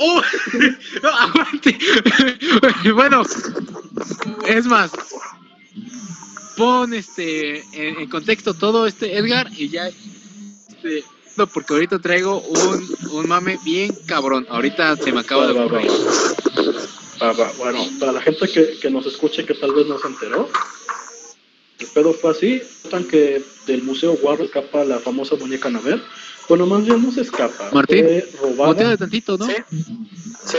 [0.00, 0.22] ¡Oh!
[1.02, 1.78] No, aguante.
[2.94, 3.22] bueno,
[4.46, 4.90] es más,
[6.56, 11.04] pon este en, en contexto todo este Edgar y ya este,
[11.36, 14.46] no, porque ahorita traigo un, un mame bien cabrón.
[14.48, 15.90] Ahorita se me acaba de Va, ocurrir.
[17.22, 17.52] Va, va.
[17.58, 20.48] Bueno, para la gente que, que nos escuche que tal vez no se enteró,
[21.78, 26.02] el pedo fue así, tan que del Museo Guarro escapa la famosa muñeca Anabel.
[26.50, 27.70] Bueno, más bien no se escapa.
[27.72, 28.24] Martín.
[28.56, 29.46] Botea de tantito, ¿no?
[29.46, 29.54] Sí.
[30.44, 30.58] Sí.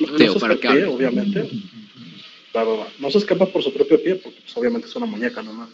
[0.00, 0.84] No Teo, se para que hable.
[0.84, 1.50] obviamente.
[2.54, 2.88] Va, va, va.
[2.98, 5.70] No se escapa por su propio pie, porque pues, obviamente es una muñeca nomás.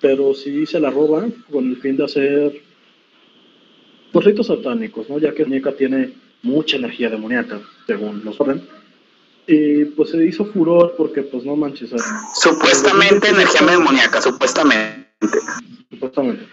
[0.00, 2.62] Pero sí se la roban con el fin de hacer
[4.12, 5.18] pues, ritos satánicos, ¿no?
[5.18, 8.62] Ya que la muñeca tiene mucha energía demoníaca, según nos orden.
[9.46, 11.90] Y pues se hizo furor porque, pues no manches.
[12.40, 15.08] Supuestamente energía demoníaca, supuestamente.
[15.90, 16.46] supuestamente.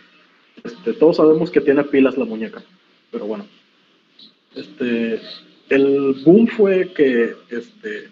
[0.64, 2.64] Este, todos sabemos que tiene pilas la muñeca,
[3.12, 3.46] pero bueno.
[4.56, 5.22] Este,
[5.70, 8.10] el boom fue que, este,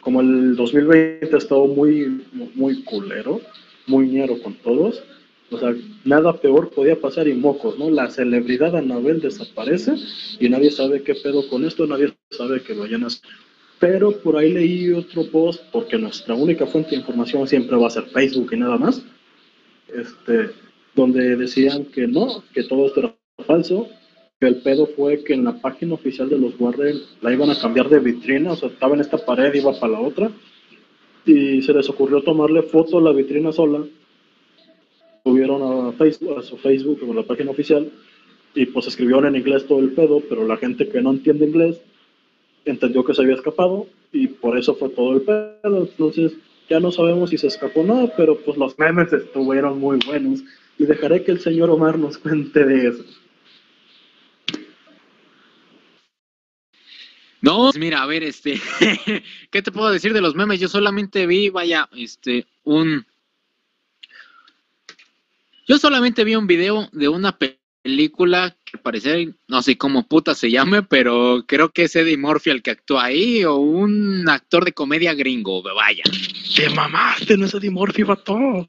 [0.00, 2.24] como el 2020 estaba muy,
[2.54, 3.40] muy culero,
[3.86, 5.02] muy ñero con todos,
[5.50, 5.74] o sea,
[6.04, 7.90] nada peor podía pasar y mocos, ¿no?
[7.90, 9.94] La celebridad Anabel desaparece
[10.38, 13.08] y nadie sabe qué pedo con esto, nadie sabe que vayan a.
[13.80, 17.90] Pero por ahí leí otro post, porque nuestra única fuente de información siempre va a
[17.90, 19.02] ser Facebook y nada más,
[19.88, 20.50] este,
[20.94, 23.16] donde decían que no, que todo esto era
[23.46, 23.88] falso,
[24.38, 27.58] que el pedo fue que en la página oficial de los Warren la iban a
[27.58, 30.30] cambiar de vitrina, o sea, estaba en esta pared, iba para la otra,
[31.24, 33.82] y se les ocurrió tomarle foto a la vitrina sola,
[35.24, 37.90] subieron a Facebook, a su Facebook, o la página oficial,
[38.54, 41.80] y pues escribieron en inglés todo el pedo, pero la gente que no entiende inglés
[42.64, 46.32] entendió que se había escapado, y por eso fue todo el pedo, entonces
[46.68, 50.40] ya no sabemos si se escapó o no, pero pues los memes estuvieron muy buenos,
[50.78, 53.04] y dejaré que el señor Omar nos cuente de eso.
[57.42, 58.60] No, pues mira, a ver, este,
[59.50, 60.60] ¿qué te puedo decir de los memes?
[60.60, 63.06] Yo solamente vi, vaya, este, un...
[65.66, 70.34] Yo solamente vi un video de una pe- película que parece, no sé cómo puta
[70.34, 74.64] se llame, pero creo que es Eddie Murphy el que actúa ahí, o un actor
[74.64, 76.04] de comedia gringo, vaya.
[76.54, 77.36] ¡Te mamaste!
[77.36, 78.68] No es Eddie Murphy, vato.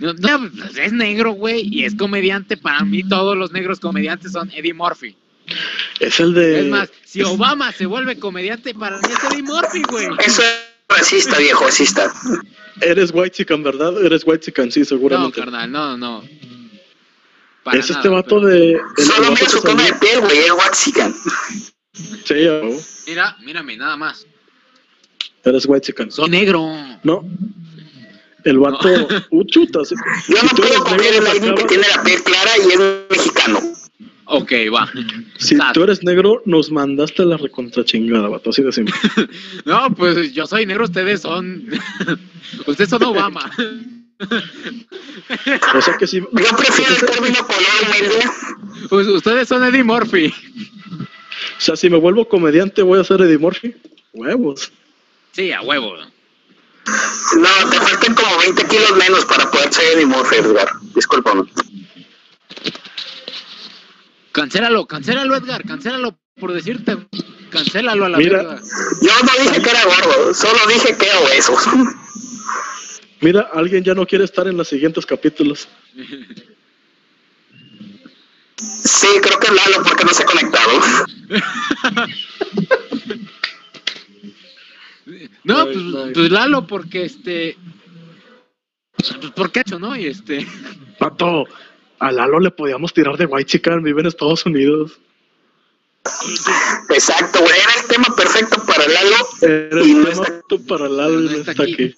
[0.00, 2.56] No, no, pues es negro, güey, y es comediante.
[2.56, 5.16] Para mí todos los negros comediantes son Eddie Murphy.
[5.98, 6.60] Es el de...
[6.60, 10.06] Es más, si Obama se vuelve comediante, para mí es Eddie Murphy, güey.
[10.24, 12.12] Eso es racista, viejo, racista.
[12.80, 14.00] Eres white chican, ¿verdad?
[14.04, 15.40] Eres white chican, sí, No, seguramente.
[15.40, 16.22] carnal, no, no.
[17.70, 18.72] Para es nada, este vato pero- de...
[18.72, 21.14] el- el Solo mira su tono de piel, güey, es Waxican.
[22.24, 22.80] Sí, huevo.
[23.06, 24.26] Mira, mírame, nada más.
[25.44, 26.10] Eres white chican.
[26.10, 26.66] Soy negro.
[27.02, 27.24] No.
[28.44, 28.88] El vato...
[29.30, 29.94] Uh, chuta, sí.
[30.28, 33.60] Yo Si no puedo negro, en alguien que tiene la piel clara y es mexicano.
[34.26, 34.90] Ok, va.
[35.38, 38.94] Si tú eres negro, nos mandaste la recontrachingada, vato, así de simple.
[39.64, 41.64] No, pues yo soy negro, ustedes son.
[42.66, 43.50] ustedes son Obama.
[45.74, 46.20] O sea que si...
[46.32, 48.88] Yo prefiero el término color.
[48.88, 50.32] Pues ustedes son Eddie Murphy.
[51.58, 53.74] O sea, si me vuelvo comediante, voy a ser Eddie Murphy.
[54.12, 54.72] Huevos.
[55.32, 55.96] Sí, a huevo.
[57.36, 60.68] No, te faltan como 20 kilos menos para poder ser Eddie Murphy, Edgar.
[60.94, 61.44] Discúlpame.
[64.32, 66.96] Cancélalo, cancélalo, Edgar, cancélalo por decirte.
[67.50, 68.38] Cancélalo a la Mira.
[68.38, 68.60] verga.
[69.02, 71.56] Yo no dije que era gordo, solo dije que era obeso.
[73.20, 75.68] Mira, alguien ya no quiere estar en los siguientes capítulos.
[78.56, 80.72] Sí, creo que es Lalo porque no se ha conectado.
[85.44, 85.76] No, pues,
[86.14, 87.56] pues Lalo, porque este.
[88.96, 89.96] Pues porque hecho, ¿no?
[89.96, 90.46] Y este.
[90.98, 91.44] Pato,
[91.98, 94.98] a Lalo le podíamos tirar de white chican, vive en Estados Unidos.
[96.90, 99.16] Exacto, güey, era el tema perfecto para Lalo.
[99.42, 101.72] Era Y el no tema está- para Lalo y no no está está aquí.
[101.74, 101.94] aquí.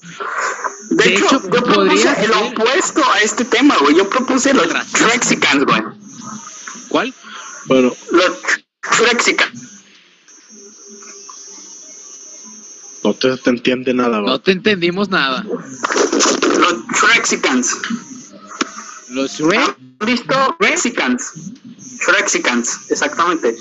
[0.90, 3.96] De, De hecho, hecho, yo propuse podría el opuesto a este tema, güey.
[3.96, 4.66] Yo propuse los.
[4.92, 5.82] Trexicans, güey.
[6.88, 7.14] ¿Cuál?
[7.66, 8.32] Bueno, Los
[8.80, 9.82] Trexicans.
[13.02, 14.40] no te, te entiende nada, No vato.
[14.42, 15.42] te entendimos nada.
[15.44, 17.76] Los Trexicans.
[19.10, 19.76] Los Shrek.
[20.00, 21.32] ¿Han visto Trexicans?
[22.06, 23.56] Trexicans, exactamente.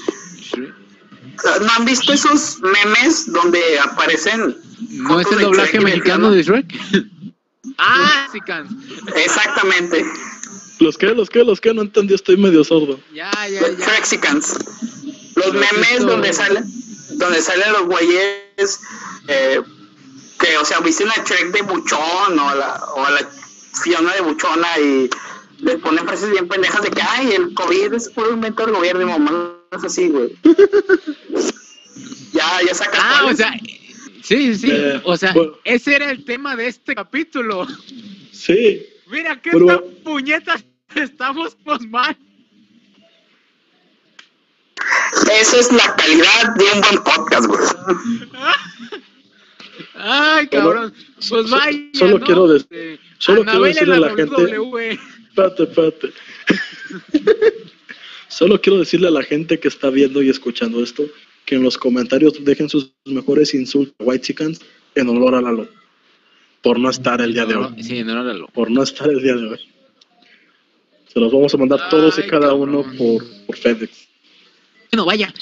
[0.57, 4.57] ¿No han visto esos memes donde aparecen?
[4.89, 6.65] ¿No es el doblaje mexicano de Shrek?
[7.77, 8.27] ah.
[9.15, 10.05] Exactamente.
[10.80, 12.99] Los que, los que, los que no entendí, estoy medio sordo.
[13.13, 13.86] Ya, ya, Los ya.
[15.36, 16.65] Los Pero memes esto- donde salen,
[17.17, 18.80] donde salen los güeyes
[19.27, 19.61] eh,
[20.39, 23.30] que, o sea, visten a Shrek de buchón o a la, o a la
[23.84, 25.09] Fiona de buchona y
[25.59, 29.01] les ponen frases bien pendejas de que, ay, el COVID es puro invento del gobierno
[29.01, 30.36] y mamá es así, güey.
[32.34, 33.51] ya, ya sacas Ah, o sea.
[34.30, 34.71] Sí, sí, sí.
[34.71, 35.53] Eh, o sea, bueno.
[35.63, 37.65] ese era el tema de este capítulo.
[38.32, 40.63] Sí, Mira qué Pero- tan puñetas
[40.93, 42.15] estamos pues mal.
[45.41, 48.30] Esa es la calidad de un buen podcast, güey.
[49.95, 50.93] Ay, cabrón.
[51.15, 51.80] Pues so- vaya.
[51.93, 52.25] solo ¿no?
[52.25, 54.99] quiero de- Este, solo quiero decirle a la gente- WWE.
[55.30, 56.13] espérate, espérate.
[58.30, 61.03] Solo quiero decirle a la gente que está viendo y escuchando esto
[61.50, 64.60] que en los comentarios dejen sus mejores insultos a White Chickens
[64.93, 65.68] en honor a Lalo.
[66.62, 67.82] Por no estar el día de hoy.
[67.82, 68.45] Sí, no, no, no.
[68.50, 69.60] Por no estar el día de hoy.
[71.12, 72.70] Se los vamos a mandar todos y Ay, cada cabrón.
[72.76, 74.08] uno por, por FedEx.
[74.91, 75.34] Bueno, vaya.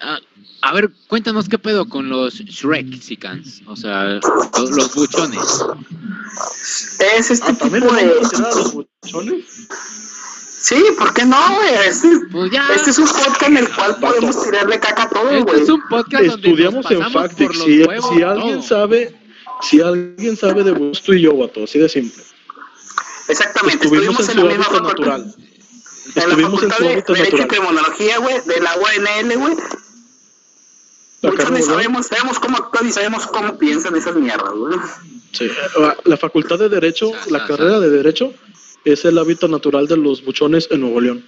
[0.00, 0.18] ah,
[0.62, 5.62] a ver, cuéntanos qué pedo con los Shrekicans, o sea, los, los buchones.
[7.18, 8.02] Es este Ah, ¿También tipo de...
[8.02, 9.68] a a los buchones?
[10.62, 11.74] Sí, ¿por qué no, güey?
[11.88, 15.42] Este, Pues este es un podcast en el cual podemos tirarle caca a todo, este
[15.42, 15.62] güey.
[15.62, 17.46] es un podcast donde Estudiamos nos en pasamos Factic.
[17.48, 18.68] por los Si, huevos si alguien todo.
[18.68, 19.20] sabe,
[19.60, 22.22] si alguien sabe de gusto y yo, vato, así de simple.
[23.28, 25.20] Exactamente, Estuvimos en estuvimos en su la misma hábitat natural.
[25.22, 27.48] En la Estuvimos en facultad su de hábitat Derecho y.
[27.48, 29.56] Criminología, güey, de la UNL, güey.
[31.22, 34.78] Muchos ni sabemos, sabemos cómo actúan y sabemos cómo piensan esas mierdas, güey.
[35.32, 35.48] Sí,
[36.04, 38.32] la facultad de Derecho, la carrera de Derecho,
[38.84, 41.24] es el hábitat natural de los buchones en Nuevo León.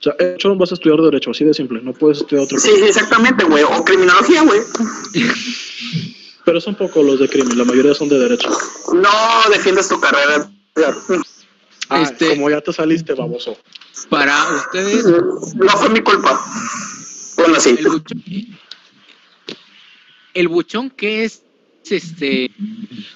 [0.00, 2.58] O sea, de hecho, vas a estudiar Derecho, así de simple, no puedes estudiar otra
[2.58, 2.80] Sí, cosa.
[2.82, 3.64] sí, exactamente, güey.
[3.64, 4.60] O criminología, güey.
[6.44, 8.50] Pero son pocos los de crimen, la mayoría son de Derecho.
[8.92, 9.08] No
[9.50, 10.50] defiendes tu carrera.
[11.88, 13.56] Ah, Este- como ya te saliste, baboso.
[14.10, 15.06] Para ustedes,
[15.54, 16.44] No fue mi culpa.
[17.36, 17.74] Bueno, sí.
[17.78, 18.24] el buchón,
[20.34, 21.42] el buchón, ¿qué es?
[21.92, 22.50] Este,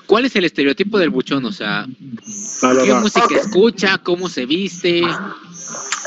[0.07, 1.45] ¿cuál es el estereotipo del buchón?
[1.45, 1.87] O sea,
[2.85, 3.01] ¿qué va.
[3.01, 3.99] música escucha?
[3.99, 5.01] ¿Cómo se viste?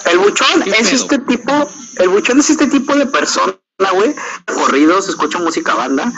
[0.05, 0.95] El buchón ¿Qué es pedo?
[0.95, 3.53] este tipo, el buchón es este tipo de persona,
[3.93, 4.14] güey,
[4.45, 6.12] corridos, escucha música banda,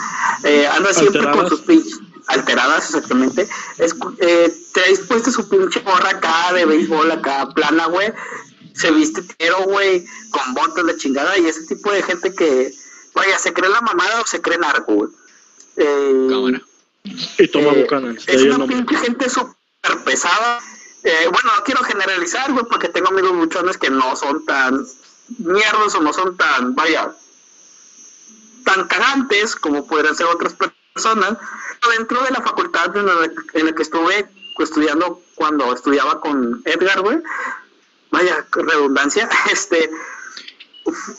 [0.44, 3.46] eh, anda siempre con sus pinches alteradas, exactamente,
[3.78, 8.12] escu- eh, trae puesta su pinche gorra acá de béisbol acá plana, güey,
[8.74, 12.72] se viste tero, güey, con botas de chingada y ese tipo de gente que,
[13.14, 15.10] vaya, se cree la mamada o se cree narco, güey.
[15.76, 16.60] Eh, Cámara.
[17.38, 20.58] Y toma eh, es una pinche gente súper pesada.
[21.02, 24.86] Eh, bueno, no quiero generalizar, güey, porque tengo amigos buchones que no son tan
[25.38, 27.12] mierdos o no son tan, vaya,
[28.64, 31.36] tan cagantes como podrían ser otras personas.
[31.80, 34.26] Pero Dentro de la facultad en la, en la que estuve
[34.58, 37.18] estudiando cuando estudiaba con Edgar, güey,
[38.10, 39.90] vaya redundancia, este,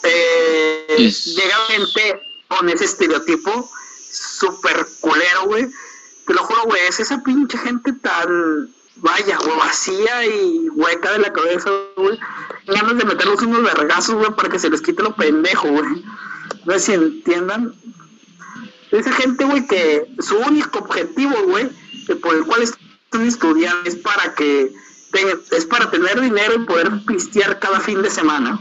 [0.04, 3.70] eh, Es- llega gente con ese estereotipo
[4.16, 5.68] súper culero, güey.
[6.26, 11.20] Te lo juro, güey, es esa pinche gente tan, vaya, güey, vacía y hueca de
[11.20, 12.18] la cabeza, güey.
[12.68, 16.04] Ganas de meterlos unos vergazos, güey, para que se les quite lo pendejo, güey.
[16.66, 17.76] No sé si entiendan.
[18.92, 21.70] Esa gente, güey, que su único objetivo, güey,
[22.22, 24.72] por el cual están estudiando es para que
[25.52, 28.60] es para tener dinero y poder pistear cada fin de semana.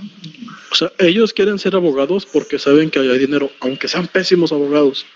[0.70, 5.06] O sea, ellos quieren ser abogados porque saben que hay dinero, aunque sean pésimos abogados.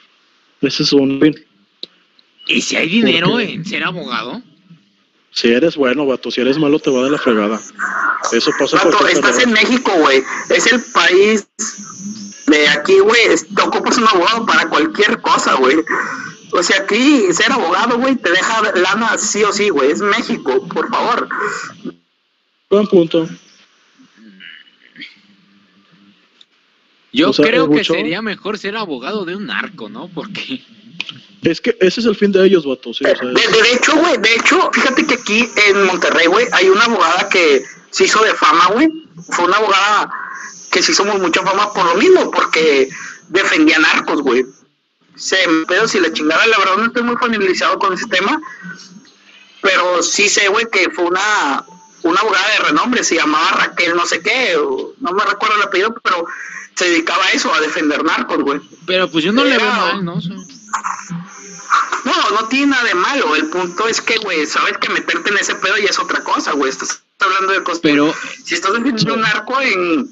[0.61, 1.35] Ese es un fin.
[2.47, 4.43] ¿Y si hay dinero en ser abogado?
[5.31, 7.61] Si eres bueno, vato, si eres malo, te va de la fregada.
[8.33, 10.23] Eso pasa por Vato, estás en México, güey.
[10.49, 11.47] Es el país
[12.47, 13.21] de aquí, güey.
[13.55, 15.77] Te ocupas un abogado para cualquier cosa, güey.
[16.53, 19.91] O sea, aquí ser abogado, güey, te deja lana sí o sí, güey.
[19.91, 21.29] Es México, por favor.
[22.71, 23.29] Buen punto.
[27.13, 30.09] Yo O sea, creo que sería mejor ser abogado de un narco, ¿no?
[30.15, 30.63] Porque
[31.43, 32.93] Es que ese es el fin de ellos, vato.
[32.93, 36.47] Sí, o sea, De, de hecho, güey, de hecho, fíjate que aquí en Monterrey, güey,
[36.53, 38.89] hay una abogada que se hizo de fama, güey.
[39.31, 40.11] Fue una abogada
[40.71, 42.89] que se hizo muy- mucha fama por lo mismo, porque
[43.29, 44.45] defendía narcos, güey.
[45.17, 45.37] Se
[45.67, 48.41] pero si la chingada, la verdad no estoy muy familiarizado con ese tema,
[49.63, 51.65] pero sí sé, güey, que fue una,
[52.03, 54.57] una abogada de renombre, se llamaba Raquel no sé qué,
[55.01, 56.25] no me recuerdo el apellido, pero
[56.79, 58.61] se dedicaba a eso, a defender narcos, güey.
[58.87, 60.15] Pero pues yo no le veo mal, ¿no?
[60.15, 60.37] O sea,
[62.05, 63.35] No, no tiene nada de malo.
[63.37, 66.53] El punto es que, güey, sabes que meterte en ese pedo ya es otra cosa,
[66.53, 66.71] güey.
[66.71, 67.81] Estás hablando de cosas.
[67.83, 68.15] pero
[68.45, 70.09] si estás defendiendo un narco, en,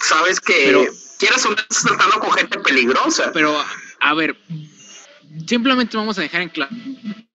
[0.00, 0.84] sabes que Pero-
[1.18, 3.30] quieras o no estás tratando con gente peligrosa.
[3.32, 3.56] pero
[4.00, 4.36] a ver,
[5.46, 6.72] simplemente vamos a dejar en claro,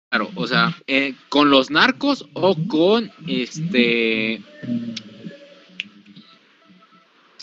[0.09, 4.43] claro, o sea, eh, con los narcos o con este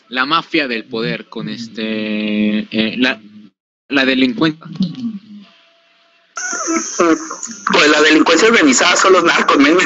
[0.08, 3.20] la mafia del poder, con este eh, la,
[3.88, 4.64] la delincuencia.
[7.72, 9.76] Pues la delincuencia organizada son los narcos, men.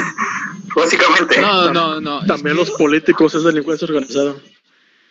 [0.75, 1.41] Básicamente.
[1.41, 2.25] No, no, no.
[2.27, 4.35] también los políticos es delincuencia organizada.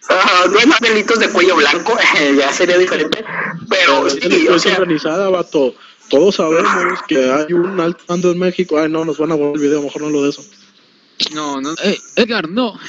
[0.09, 1.97] Ah, no hay más delitos de cuello blanco,
[2.37, 3.23] ya sería diferente.
[3.69, 5.75] Pero sí, o delincuencia sea, organizada, vato.
[6.09, 8.79] Todos sabemos que hay un alto mando en México.
[8.79, 10.43] Ay, no, nos van a borrar el video, mejor no lo de eso.
[11.33, 11.73] no, no.
[11.83, 12.79] eh, Edgar, no.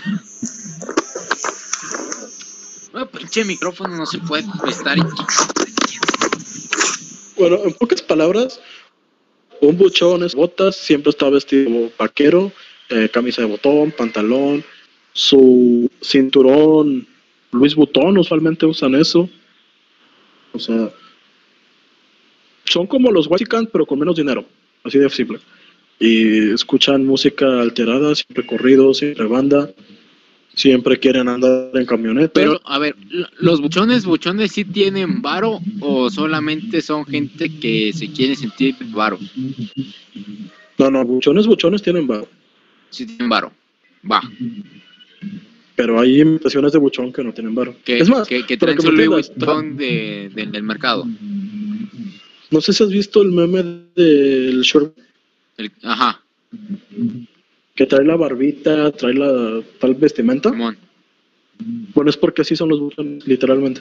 [2.93, 4.99] No, pinche micrófono no se puede estar.
[7.37, 8.61] Bueno, en pocas palabras,
[9.61, 12.53] un buchón es botas, siempre está vestido como vaquero,
[12.89, 14.65] eh, camisa de botón, pantalón,
[15.13, 17.07] su cinturón
[17.53, 19.29] Luis Butón, usualmente usan eso.
[20.53, 20.91] O sea,
[22.65, 24.45] son como los White pero con menos dinero,
[24.85, 25.39] así de simple.
[25.99, 29.71] Y escuchan música alterada, siempre corrido, siempre banda,
[30.61, 32.33] siempre quieren andar en camioneta.
[32.35, 32.95] Pero, a ver,
[33.39, 39.19] ¿los buchones, buchones sí tienen varo o solamente son gente que se quiere sentir varo?
[40.79, 42.27] no, no, buchones, buchones tienen bar.
[42.91, 43.53] Sí tienen varo.
[44.11, 44.21] Va.
[45.77, 47.75] Pero hay imitaciones de buchón que no tienen bar.
[47.85, 51.07] Que, es más, que, traen que su Louis entiendas, Vuitton de, de- del mercado.
[52.51, 53.63] no sé si has visto el meme
[53.97, 54.95] del short
[55.57, 56.21] El- ajá,
[57.81, 60.51] que trae la barbita, trae la tal vestimenta.
[60.51, 60.77] Simón.
[61.95, 63.81] Bueno, es porque así son los buchones, literalmente.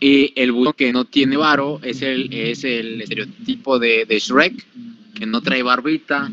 [0.00, 4.66] Y el buchón que no tiene varo es el, es el estereotipo de, de Shrek,
[5.14, 6.30] que no trae barbita,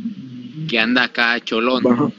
[0.69, 1.83] que anda acá cholón.
[1.83, 2.09] Baja.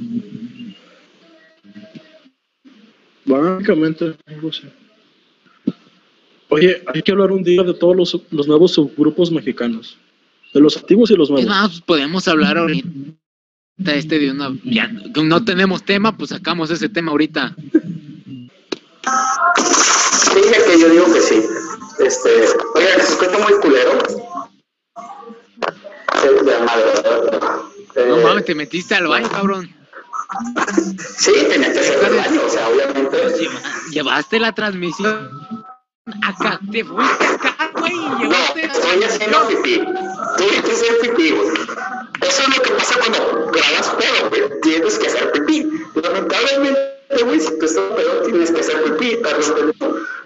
[3.25, 4.17] Básicamente.
[6.51, 9.97] Oye, hay que hablar un día de todos los, los nuevos subgrupos mexicanos.
[10.53, 11.49] De los activos y los Es nuevos.
[11.49, 12.87] más, podemos hablar ahorita
[13.87, 14.51] este de una...
[14.65, 14.89] Ya,
[15.23, 17.55] no tenemos tema, pues sacamos ese tema ahorita.
[19.05, 21.43] Ya que yo digo que sí.
[21.99, 22.31] Este,
[22.75, 23.93] oiga, que se escucha muy culero.
[27.95, 29.75] Eh, No mames, te metiste al baño, cabrón.
[31.19, 33.17] Sí, tenía que hacer el baño, o sea, obviamente.
[33.39, 33.61] Lleva-
[33.91, 35.29] llevaste la transmisión
[36.23, 39.83] acá, te fuiste acá, güey, y No, llevaste la estoy haciendo pipí.
[40.39, 41.49] Tuve que hacer pipí, güey.
[42.23, 44.61] Eso es lo que pasa cuando grabas pedo, güey.
[44.63, 45.67] Tienes que hacer pipí.
[46.03, 49.17] Lamentablemente, güey, si tú estás pedo, tienes que hacer pipí.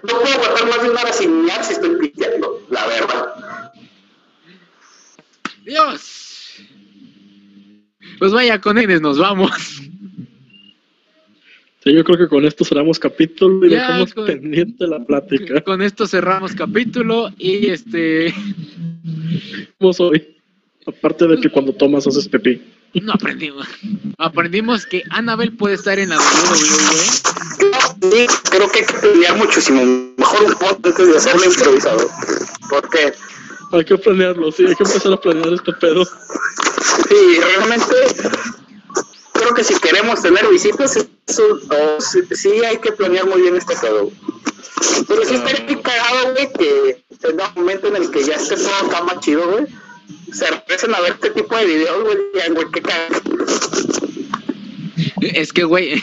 [0.03, 3.71] No puedo aguantar más de una hora sin miar si estoy piteando, la verdad.
[5.65, 6.61] Dios.
[8.19, 9.51] Pues vaya, con ellos nos vamos.
[11.83, 15.61] Sí, yo creo que con esto cerramos capítulo y Ya, dejamos con- pendiente la plática.
[15.61, 18.33] Con esto cerramos capítulo y este
[19.79, 20.34] Vamos hoy.
[20.87, 22.61] Aparte de que cuando tomas haces pipí.
[22.93, 23.67] no aprendimos.
[24.17, 27.35] Aprendimos que Annabelle puede estar en la WWE.
[28.11, 29.83] Sí, creo que hay que pelear muchísimo
[30.17, 32.09] mejor un poco antes de hacerlo improvisado.
[32.69, 33.13] Porque,
[33.71, 36.05] Hay que planearlo, sí, hay que empezar a planear este pedo.
[36.05, 37.95] sí, realmente,
[39.33, 43.55] creo que si queremos tener visitas, eso, o sí, sí hay que planear muy bien
[43.55, 44.11] este pedo.
[45.07, 48.75] Pero sí estaría cagado, güey, que tenga un momento en el que ya esté todo
[48.87, 49.65] acá más chido, güey.
[50.33, 53.21] Se regresen a ver este tipo de videos, güey, y digan, güey, qué cagado.
[55.21, 56.01] Es que, güey.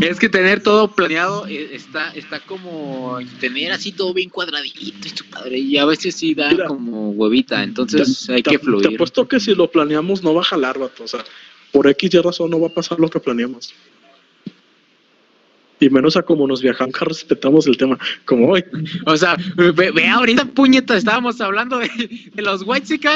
[0.00, 5.08] Es que tener todo planeado eh, está, está como tener así todo bien cuadradito y
[5.10, 5.58] su padre.
[5.58, 6.66] Y a veces sí da Mira.
[6.66, 7.62] como huevita.
[7.62, 8.94] Entonces hay Te- que Te fluir.
[8.94, 11.04] apuesto que si lo planeamos no va a jalar, vato.
[11.04, 11.24] O sea,
[11.72, 13.72] por X y razón no va a pasar lo que planeamos.
[15.82, 17.98] Y menos a como nos viajamos, que respetamos el tema.
[18.24, 18.64] Como hoy.
[19.04, 21.90] O sea, ve, ve ahorita, puñeta, estábamos hablando de,
[22.32, 23.10] de los White que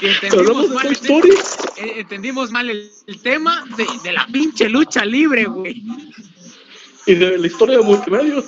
[0.00, 4.68] entendimos de mal, Toy el, eh, entendimos mal el, el tema de, de la pinche
[4.68, 5.82] lucha libre, güey.
[7.06, 8.44] Y de la historia de multimedios.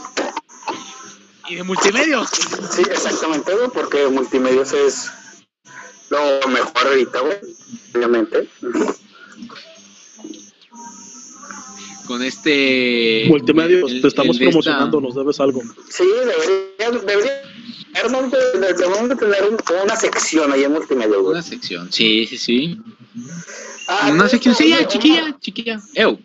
[1.49, 2.29] Y de multimedios.
[2.71, 5.11] Sí, exactamente, güey, porque multimedios es
[6.11, 7.37] lo mejor ahorita, güey,
[7.97, 8.49] obviamente.
[12.11, 13.25] Con este.
[13.29, 15.63] Multimedios, el- te estamos de esta- promocionando, nos debes algo.
[15.89, 17.43] Sí, debería, debería,
[17.95, 21.35] deberíamos de, deberíamos de tener un- una sección ahí en multimedia, güey.
[21.35, 22.81] Una sección, sí, sí, sí.
[23.87, 25.81] Ah, Una no, sección, sí, oye, ya, chiquilla, chiquilla.
[25.95, 26.19] Ew.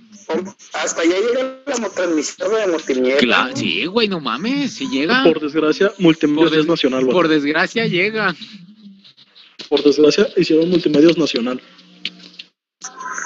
[0.73, 3.17] Hasta allá llega la transmisión de multimedia.
[3.19, 5.23] Claro, sí, güey, no mames, si llega.
[5.23, 7.13] Por desgracia, multimedios Por des- es nacional, vato.
[7.15, 8.35] Por desgracia llega.
[9.69, 11.61] Por desgracia, hicieron multimedios nacional.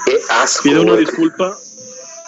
[0.06, 1.06] Qué asco, Pido una güey.
[1.06, 1.56] disculpa.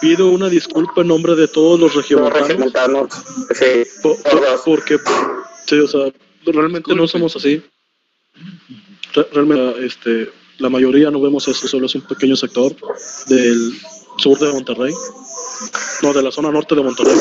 [0.02, 3.08] Pido una disculpa en nombre de todos los Los regiomontanos.
[3.54, 4.60] sí, po- po- todos.
[4.64, 4.98] porque,
[5.66, 6.12] sí, o sea,
[6.44, 7.62] realmente no somos así.
[9.14, 12.74] Re- Realmente, este, la mayoría no vemos eso, solo es un pequeño sector
[13.28, 13.72] del
[14.18, 14.92] sur de Monterrey.
[16.02, 17.16] No, de la zona norte de Monterrey.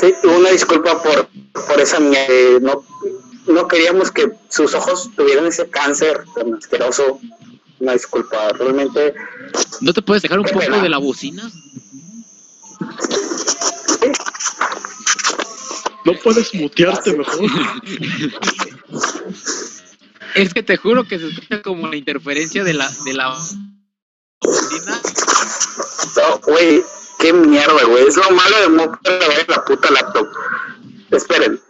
[0.00, 1.28] Sí, una disculpa por,
[1.66, 2.26] por esa mierda.
[2.28, 2.82] eh, No,
[3.46, 7.20] no queríamos que sus ojos tuvieran ese cáncer tan asqueroso.
[7.78, 9.12] Una disculpa, realmente.
[9.82, 10.82] ¿No te puedes dejar un poco pena.
[10.82, 11.50] de la bocina?
[16.06, 17.50] No puedes mutearte mejor.
[20.36, 23.36] Es que te juro que se escucha como la interferencia de la, de la.
[26.16, 26.80] No, güey,
[27.18, 28.06] qué mierda, güey.
[28.06, 28.56] Es lo malo
[29.02, 30.28] de ver la puta laptop.
[31.10, 31.60] Esperen.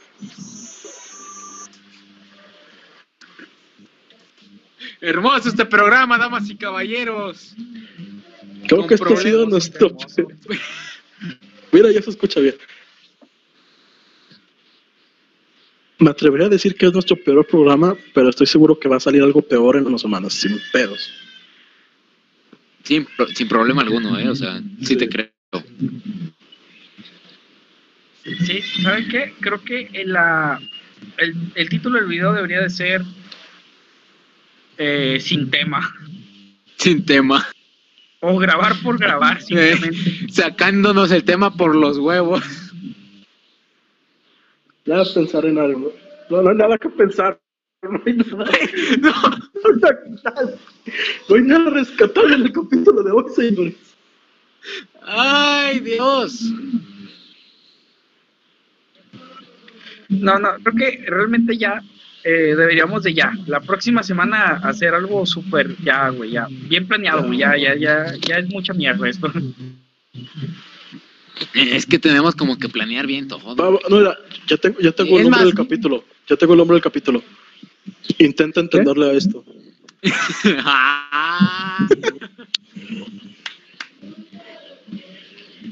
[5.00, 7.54] Hermoso este programa, damas y caballeros.
[8.66, 9.96] Creo Con que este ha sido nuestro.
[11.72, 12.56] Mira, ya se escucha bien.
[15.98, 19.00] Me atrevería a decir que es nuestro peor programa, pero estoy seguro que va a
[19.00, 21.10] salir algo peor en unas semanas, sin pedos.
[22.84, 24.28] Sin, sin problema alguno, ¿eh?
[24.28, 24.96] O sea, sí, Sí.
[24.96, 25.30] te creo.
[28.44, 29.34] Sí, ¿saben qué?
[29.40, 30.60] Creo que en la,
[31.16, 33.02] el, el título del video debería de ser
[34.78, 35.94] eh, sin tema.
[36.76, 37.46] Sin tema.
[38.20, 39.96] O grabar por grabar, simplemente.
[40.30, 42.42] Sacándonos el tema por los huevos.
[44.86, 45.92] Ya pensar en algo.
[46.30, 47.40] No, no hay nada que pensar.
[47.82, 48.44] No hay nada.
[49.00, 49.12] No.
[50.24, 50.54] Nada,
[51.28, 53.74] no hay nada rescatable en el capítulo de hoy, señores.
[55.02, 56.40] Ay, Dios.
[60.08, 61.82] No, no, creo que realmente ya
[62.24, 63.32] eh, deberíamos de ya.
[63.46, 66.46] La próxima semana hacer algo súper, ya, güey, ya.
[66.50, 67.38] Bien planeado, güey.
[67.38, 69.32] Ya, ya, ya, ya es mucha mierda esto.
[71.54, 73.54] Es que tenemos como que planear bien todo.
[73.56, 74.16] Va, va, no, mira,
[74.46, 76.04] ya tengo, ya tengo el nombre más- del capítulo.
[76.28, 77.22] Ya tengo el nombre del capítulo.
[78.18, 79.44] Intenta entenderle a esto.
[80.68, 81.88] Ah.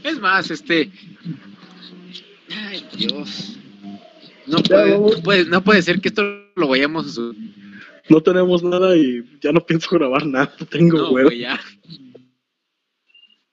[0.03, 0.91] es más, este.
[2.51, 3.57] Ay, Dios.
[4.47, 6.23] No puede, no puede, no puede ser que esto
[6.57, 7.55] lo vayamos a subir.
[8.11, 10.53] No tenemos nada y ya no pienso grabar nada.
[10.71, 11.29] Tengo No, huevo.
[11.29, 11.59] güey, ya.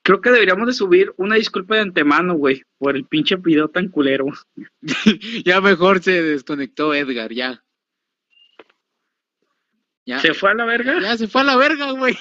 [0.04, 3.88] Creo que deberíamos de subir una disculpa de antemano, güey, por el pinche video tan
[3.90, 4.26] culero.
[5.46, 7.64] Ya mejor se desconectó Edgar, ya.
[10.06, 11.00] Ya, ¿Se fue a la verga?
[11.00, 12.18] ya se fue a la verga, güey.